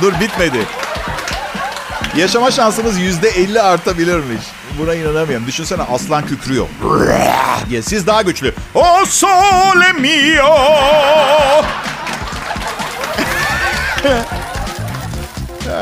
Dur 0.01 0.13
bitmedi. 0.19 0.58
Yaşama 2.17 2.52
yüzde 3.00 3.30
elli 3.30 3.62
artabilirmiş. 3.62 4.41
Buna 4.80 4.95
inanamıyorum. 4.95 5.47
Düşünsene 5.47 5.84
aslan 5.84 6.26
kükrüyor. 6.26 6.67
diye. 7.69 7.82
Siz 7.82 8.08
daha 8.08 8.21
güçlü. 8.21 8.56
O 8.76 9.06
sole 9.06 9.93
mio. 10.00 10.58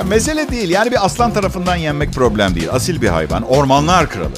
Mesele 0.06 0.50
değil. 0.50 0.70
Yani 0.70 0.92
bir 0.92 1.06
aslan 1.06 1.34
tarafından 1.34 1.76
yenmek 1.76 2.14
problem 2.14 2.56
değil. 2.56 2.70
Asil 2.72 3.02
bir 3.02 3.08
hayvan. 3.10 3.44
Ormanlar 3.44 4.10
kralı. 4.10 4.32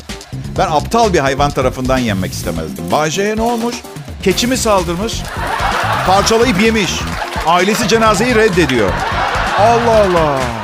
Ben 0.58 0.68
aptal 0.72 1.14
bir 1.14 1.20
hayvan 1.20 1.52
tarafından 1.52 1.98
yenmek 1.98 2.34
istemezdim. 2.34 2.92
Bahçeye 2.92 3.38
ne 3.38 3.42
olmuş? 3.42 3.76
Keçi 4.24 4.48
mi 4.48 4.58
saldırmış? 4.58 5.14
Parçalayıp 6.08 6.62
yemiş. 6.62 6.92
Ailesi 7.48 7.88
cenazeyi 7.88 8.36
reddediyor. 8.36 8.90
Allah 9.60 10.02
Allah. 10.02 10.61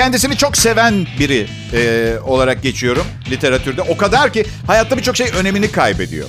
Kendisini 0.00 0.36
çok 0.36 0.56
seven 0.56 1.06
biri 1.18 1.46
e, 1.72 2.14
olarak 2.26 2.62
geçiyorum 2.62 3.04
literatürde. 3.30 3.82
O 3.82 3.96
kadar 3.96 4.32
ki 4.32 4.46
hayatta 4.66 4.96
birçok 4.96 5.16
şey 5.16 5.30
önemini 5.36 5.72
kaybediyor. 5.72 6.28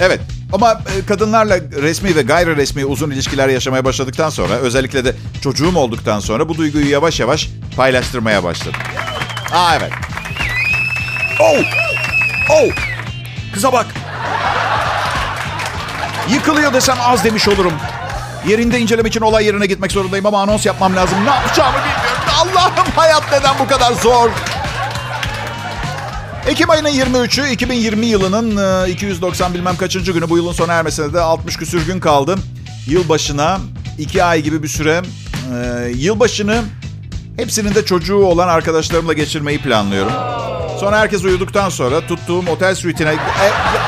Evet 0.00 0.20
ama 0.52 0.72
e, 0.72 1.06
kadınlarla 1.06 1.58
resmi 1.82 2.16
ve 2.16 2.22
gayri 2.22 2.56
resmi 2.56 2.84
uzun 2.84 3.10
ilişkiler 3.10 3.48
yaşamaya 3.48 3.84
başladıktan 3.84 4.30
sonra 4.30 4.54
özellikle 4.54 5.04
de 5.04 5.14
çocuğum 5.42 5.76
olduktan 5.76 6.20
sonra 6.20 6.48
bu 6.48 6.56
duyguyu 6.56 6.90
yavaş 6.90 7.20
yavaş 7.20 7.48
paylaştırmaya 7.76 8.44
başladım. 8.44 8.80
Aa 9.52 9.76
evet. 9.76 9.92
Oh! 11.40 11.62
Oh! 12.50 12.70
Kıza 13.54 13.72
bak. 13.72 13.86
Yıkılıyor 16.30 16.74
desem 16.74 16.96
az 17.00 17.24
demiş 17.24 17.48
olurum. 17.48 17.74
Yerinde 18.48 18.78
inceleme 18.78 19.08
için 19.08 19.20
olay 19.20 19.44
yerine 19.46 19.66
gitmek 19.66 19.92
zorundayım 19.92 20.26
ama 20.26 20.42
anons 20.42 20.66
yapmam 20.66 20.96
lazım. 20.96 21.24
Ne 21.24 21.30
yapacağımı 21.30 21.78
bilmiyorum. 21.78 22.07
Allah'ım 22.38 22.92
hayat 22.96 23.32
neden 23.32 23.58
bu 23.58 23.66
kadar 23.66 23.92
zor? 23.92 24.30
Ekim 26.46 26.70
ayının 26.70 26.88
23'ü 26.88 27.50
2020 27.50 28.06
yılının 28.06 28.86
290 28.88 29.54
bilmem 29.54 29.76
kaçıncı 29.76 30.12
günü 30.12 30.30
bu 30.30 30.36
yılın 30.36 30.52
sona 30.52 30.72
ermesine 30.72 31.12
de 31.12 31.20
60 31.20 31.56
küsür 31.56 31.86
gün 31.86 32.00
kaldı. 32.00 32.36
Yılbaşına 32.86 33.58
2 33.98 34.24
ay 34.24 34.42
gibi 34.42 34.62
bir 34.62 34.68
süre 34.68 35.02
e, 35.54 35.88
yılbaşını 35.88 36.62
hepsinin 37.36 37.74
de 37.74 37.84
çocuğu 37.84 38.16
olan 38.16 38.48
arkadaşlarımla 38.48 39.12
geçirmeyi 39.12 39.62
planlıyorum. 39.62 40.12
Sonra 40.80 40.98
herkes 40.98 41.24
uyuduktan 41.24 41.68
sonra 41.68 42.06
tuttuğum 42.06 42.44
otel 42.50 42.74
suite'ine... 42.74 43.10
E, 43.10 43.16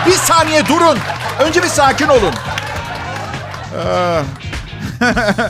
bir 0.06 0.12
saniye 0.12 0.66
durun. 0.66 0.98
Önce 1.40 1.62
bir 1.62 1.68
sakin 1.68 2.08
olun. 2.08 2.34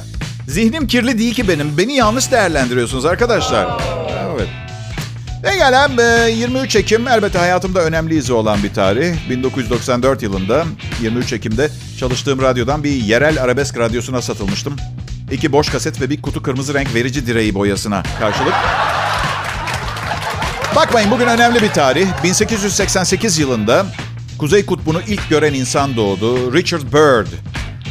Zihnim 0.50 0.86
kirli 0.86 1.18
değil 1.18 1.34
ki 1.34 1.48
benim. 1.48 1.78
Beni 1.78 1.94
yanlış 1.94 2.30
değerlendiriyorsunuz 2.30 3.04
arkadaşlar. 3.04 3.68
Evet. 4.34 4.48
Ve 5.44 5.56
gelen 5.56 5.90
23 6.28 6.76
Ekim 6.76 7.08
elbette 7.08 7.38
hayatımda 7.38 7.80
önemli 7.80 8.16
izi 8.16 8.32
olan 8.32 8.62
bir 8.62 8.74
tarih. 8.74 9.30
1994 9.30 10.22
yılında 10.22 10.64
23 11.02 11.32
Ekim'de 11.32 11.70
çalıştığım 11.98 12.42
radyodan 12.42 12.84
bir 12.84 12.90
yerel 12.90 13.42
arabesk 13.42 13.78
radyosuna 13.78 14.22
satılmıştım. 14.22 14.76
İki 15.32 15.52
boş 15.52 15.68
kaset 15.68 16.00
ve 16.00 16.10
bir 16.10 16.22
kutu 16.22 16.42
kırmızı 16.42 16.74
renk 16.74 16.94
verici 16.94 17.26
direği 17.26 17.54
boyasına 17.54 18.02
karşılık. 18.18 18.54
Bakmayın 20.76 21.10
bugün 21.10 21.26
önemli 21.26 21.62
bir 21.62 21.70
tarih. 21.70 22.06
1888 22.24 23.38
yılında 23.38 23.86
Kuzey 24.38 24.66
Kutbu'nu 24.66 25.00
ilk 25.08 25.28
gören 25.28 25.54
insan 25.54 25.96
doğdu. 25.96 26.52
Richard 26.52 26.82
Byrd. 26.92 27.26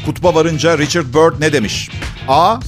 Kutba 0.06 0.36
varınca 0.36 0.78
Richard 0.78 1.14
Byrd 1.14 1.42
ne 1.42 1.54
demiş? 1.54 1.90
A. 2.30 2.60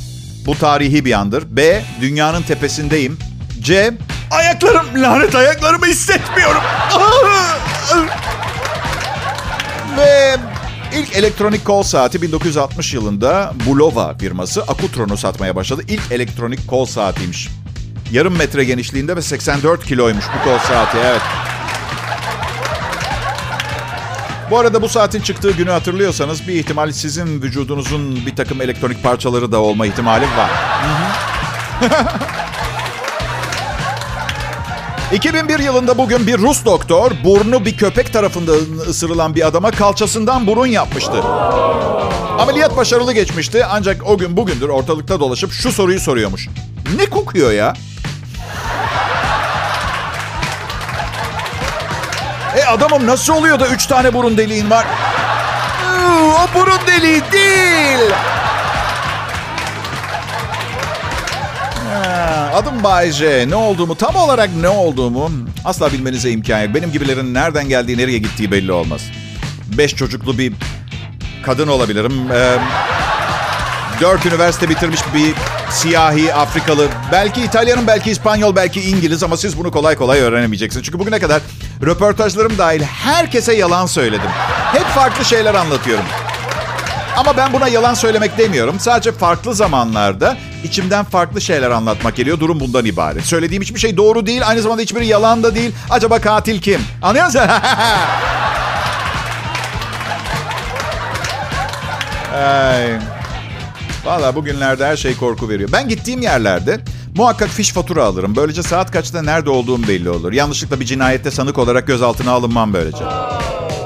Bu 0.45 0.57
tarihi 0.57 1.05
bir 1.05 1.13
andır. 1.13 1.43
B. 1.49 1.83
Dünyanın 2.01 2.41
tepesindeyim. 2.41 3.17
C. 3.61 3.93
Ayaklarım, 4.31 4.85
lanet 4.95 5.35
ayaklarımı 5.35 5.85
hissetmiyorum. 5.85 6.61
Ve 9.97 10.37
ilk 10.95 11.15
elektronik 11.15 11.65
kol 11.65 11.83
saati 11.83 12.21
1960 12.21 12.93
yılında 12.93 13.53
Bulova 13.65 14.17
firması 14.17 14.61
Akutron'u 14.61 15.17
satmaya 15.17 15.55
başladı. 15.55 15.83
İlk 15.87 16.11
elektronik 16.11 16.67
kol 16.67 16.85
saatiymiş. 16.85 17.49
Yarım 18.11 18.37
metre 18.37 18.63
genişliğinde 18.63 19.15
ve 19.15 19.21
84 19.21 19.85
kiloymuş 19.85 20.25
bu 20.39 20.43
kol 20.43 20.59
saati. 20.59 20.97
Evet. 20.97 21.21
Bu 24.51 24.59
arada 24.59 24.81
bu 24.81 24.89
saatin 24.89 25.21
çıktığı 25.21 25.51
günü 25.51 25.69
hatırlıyorsanız 25.69 26.47
bir 26.47 26.53
ihtimal 26.53 26.91
sizin 26.91 27.41
vücudunuzun 27.41 28.25
bir 28.25 28.35
takım 28.35 28.61
elektronik 28.61 29.03
parçaları 29.03 29.51
da 29.51 29.59
olma 29.59 29.85
ihtimali 29.85 30.25
var. 30.25 30.49
2001 35.13 35.59
yılında 35.59 35.97
bugün 35.97 36.27
bir 36.27 36.37
Rus 36.37 36.65
doktor 36.65 37.11
burnu 37.23 37.65
bir 37.65 37.77
köpek 37.77 38.13
tarafından 38.13 38.57
ısırılan 38.87 39.35
bir 39.35 39.47
adama 39.47 39.71
kalçasından 39.71 40.47
burun 40.47 40.65
yapmıştı. 40.65 41.21
Ameliyat 42.39 42.77
başarılı 42.77 43.13
geçmişti 43.13 43.65
ancak 43.65 44.09
o 44.09 44.17
gün 44.17 44.37
bugündür 44.37 44.69
ortalıkta 44.69 45.19
dolaşıp 45.19 45.51
şu 45.51 45.71
soruyu 45.71 45.99
soruyormuş. 45.99 46.49
Ne 46.95 47.05
kokuyor 47.05 47.51
ya? 47.51 47.73
E 52.55 52.65
adamım 52.65 53.07
nasıl 53.07 53.33
oluyor 53.33 53.59
da 53.59 53.67
üç 53.67 53.85
tane 53.85 54.13
burun 54.13 54.37
deliğin 54.37 54.69
var? 54.69 54.85
O 56.23 56.59
burun 56.59 56.79
deliği 56.87 57.21
değil. 57.31 58.11
Adım 62.53 62.83
Bayce. 62.83 63.45
Ne 63.49 63.55
olduğumu, 63.55 63.95
tam 63.95 64.15
olarak 64.15 64.49
ne 64.61 64.69
olduğumu 64.69 65.31
asla 65.65 65.91
bilmenize 65.91 66.31
imkan 66.31 66.61
yok. 66.61 66.75
Benim 66.75 66.91
gibilerin 66.91 67.33
nereden 67.33 67.69
geldiği, 67.69 67.97
nereye 67.97 68.17
gittiği 68.17 68.51
belli 68.51 68.71
olmaz. 68.71 69.01
Beş 69.77 69.95
çocuklu 69.95 70.37
bir 70.37 70.53
kadın 71.45 71.67
olabilirim. 71.67 72.31
Ee, 72.31 72.57
dört 74.01 74.25
üniversite 74.25 74.69
bitirmiş 74.69 74.99
bir 75.13 75.33
siyahi, 75.71 76.33
Afrikalı, 76.33 76.87
belki 77.11 77.41
İtalyanım, 77.41 77.87
belki 77.87 78.11
İspanyol, 78.11 78.55
belki 78.55 78.81
İngiliz 78.81 79.23
ama 79.23 79.37
siz 79.37 79.57
bunu 79.57 79.71
kolay 79.71 79.95
kolay 79.95 80.19
öğrenemeyeceksiniz. 80.19 80.85
Çünkü 80.85 80.99
bugüne 80.99 81.19
kadar 81.19 81.41
röportajlarım 81.85 82.57
dahil 82.57 82.81
herkese 82.81 83.53
yalan 83.53 83.85
söyledim. 83.85 84.29
Hep 84.73 84.85
farklı 84.85 85.25
şeyler 85.25 85.53
anlatıyorum. 85.55 86.05
Ama 87.17 87.37
ben 87.37 87.53
buna 87.53 87.67
yalan 87.67 87.93
söylemek 87.93 88.37
demiyorum. 88.37 88.79
Sadece 88.79 89.11
farklı 89.11 89.55
zamanlarda 89.55 90.37
içimden 90.63 91.05
farklı 91.05 91.41
şeyler 91.41 91.71
anlatmak 91.71 92.15
geliyor. 92.15 92.39
Durum 92.39 92.59
bundan 92.59 92.85
ibaret. 92.85 93.25
Söylediğim 93.25 93.63
hiçbir 93.63 93.79
şey 93.79 93.97
doğru 93.97 94.25
değil. 94.25 94.47
Aynı 94.47 94.61
zamanda 94.61 94.81
hiçbiri 94.81 95.07
yalan 95.07 95.43
da 95.43 95.55
değil. 95.55 95.75
Acaba 95.89 96.21
katil 96.21 96.61
kim? 96.61 96.81
Anlıyor 97.01 97.25
musun? 97.25 97.41
Ay. 102.35 103.10
Valla 104.05 104.35
bugünlerde 104.35 104.85
her 104.85 104.97
şey 104.97 105.17
korku 105.17 105.49
veriyor. 105.49 105.69
Ben 105.73 105.89
gittiğim 105.89 106.21
yerlerde 106.21 106.79
Muhakkak 107.15 107.49
fiş 107.49 107.71
fatura 107.71 108.03
alırım. 108.03 108.35
Böylece 108.35 108.63
saat 108.63 108.91
kaçta 108.91 109.21
nerede 109.21 109.49
olduğum 109.49 109.87
belli 109.87 110.09
olur. 110.09 110.33
Yanlışlıkla 110.33 110.79
bir 110.79 110.85
cinayette 110.85 111.31
sanık 111.31 111.57
olarak 111.57 111.87
gözaltına 111.87 112.31
alınmam 112.31 112.73
böylece. 112.73 113.03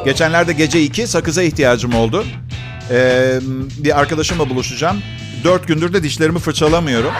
Geçenlerde 0.05 0.53
gece 0.53 0.81
2 0.81 1.07
sakıza 1.07 1.43
ihtiyacım 1.43 1.95
oldu. 1.95 2.25
Ee, 2.91 3.39
bir 3.77 3.99
arkadaşımla 3.99 4.49
buluşacağım. 4.49 5.01
Dört 5.43 5.67
gündür 5.67 5.93
de 5.93 6.03
dişlerimi 6.03 6.39
fırçalamıyorum. 6.39 7.11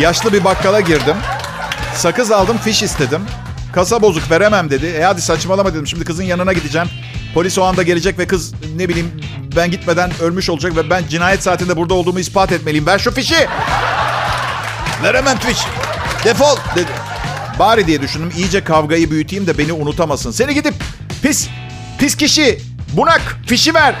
Yaşlı 0.00 0.32
bir 0.32 0.44
bakkala 0.44 0.80
girdim. 0.80 1.16
Sakız 1.94 2.30
aldım, 2.30 2.58
fiş 2.58 2.82
istedim. 2.82 3.22
Kasa 3.72 4.02
bozuk 4.02 4.30
veremem 4.30 4.70
dedi. 4.70 4.86
E 4.86 5.02
hadi 5.02 5.22
saçmalama 5.22 5.74
dedim. 5.74 5.86
Şimdi 5.86 6.04
kızın 6.04 6.22
yanına 6.22 6.52
gideceğim. 6.52 6.88
Polis 7.34 7.58
o 7.58 7.64
anda 7.64 7.82
gelecek 7.82 8.18
ve 8.18 8.26
kız 8.26 8.54
ne 8.76 8.88
bileyim 8.88 9.20
ben 9.56 9.70
gitmeden 9.70 10.10
ölmüş 10.20 10.50
olacak 10.50 10.76
ve 10.76 10.90
ben 10.90 11.02
cinayet 11.08 11.42
saatinde 11.42 11.76
burada 11.76 11.94
olduğumu 11.94 12.20
ispat 12.20 12.52
etmeliyim. 12.52 12.86
Ver 12.86 12.98
şu 12.98 13.10
fişi. 13.14 13.46
Veremem 15.02 15.38
fiş. 15.38 15.58
Defol 16.24 16.56
dedi. 16.76 16.90
Bari 17.58 17.86
diye 17.86 18.02
düşündüm. 18.02 18.32
İyice 18.36 18.64
kavgayı 18.64 19.10
büyüteyim 19.10 19.46
de 19.46 19.58
beni 19.58 19.72
unutamasın. 19.72 20.30
Seni 20.30 20.54
gidip 20.54 20.74
pis, 21.22 21.48
pis 21.98 22.16
kişi, 22.16 22.58
bunak, 22.92 23.20
fişi 23.46 23.74
ver. 23.74 23.94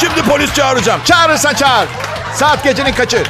Şimdi 0.00 0.22
polis 0.22 0.54
çağıracağım. 0.54 1.00
Çağırırsan 1.04 1.54
çağır. 1.54 1.88
Saat 2.34 2.64
gecenin 2.64 2.92
kaçı? 2.92 3.22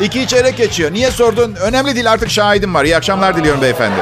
İki 0.00 0.26
çeyrek 0.26 0.56
geçiyor. 0.56 0.92
Niye 0.92 1.10
sordun? 1.10 1.54
Önemli 1.54 1.94
değil 1.94 2.12
artık 2.12 2.30
şahidim 2.30 2.74
var. 2.74 2.84
İyi 2.84 2.96
akşamlar 2.96 3.36
diliyorum 3.36 3.62
beyefendi. 3.62 4.00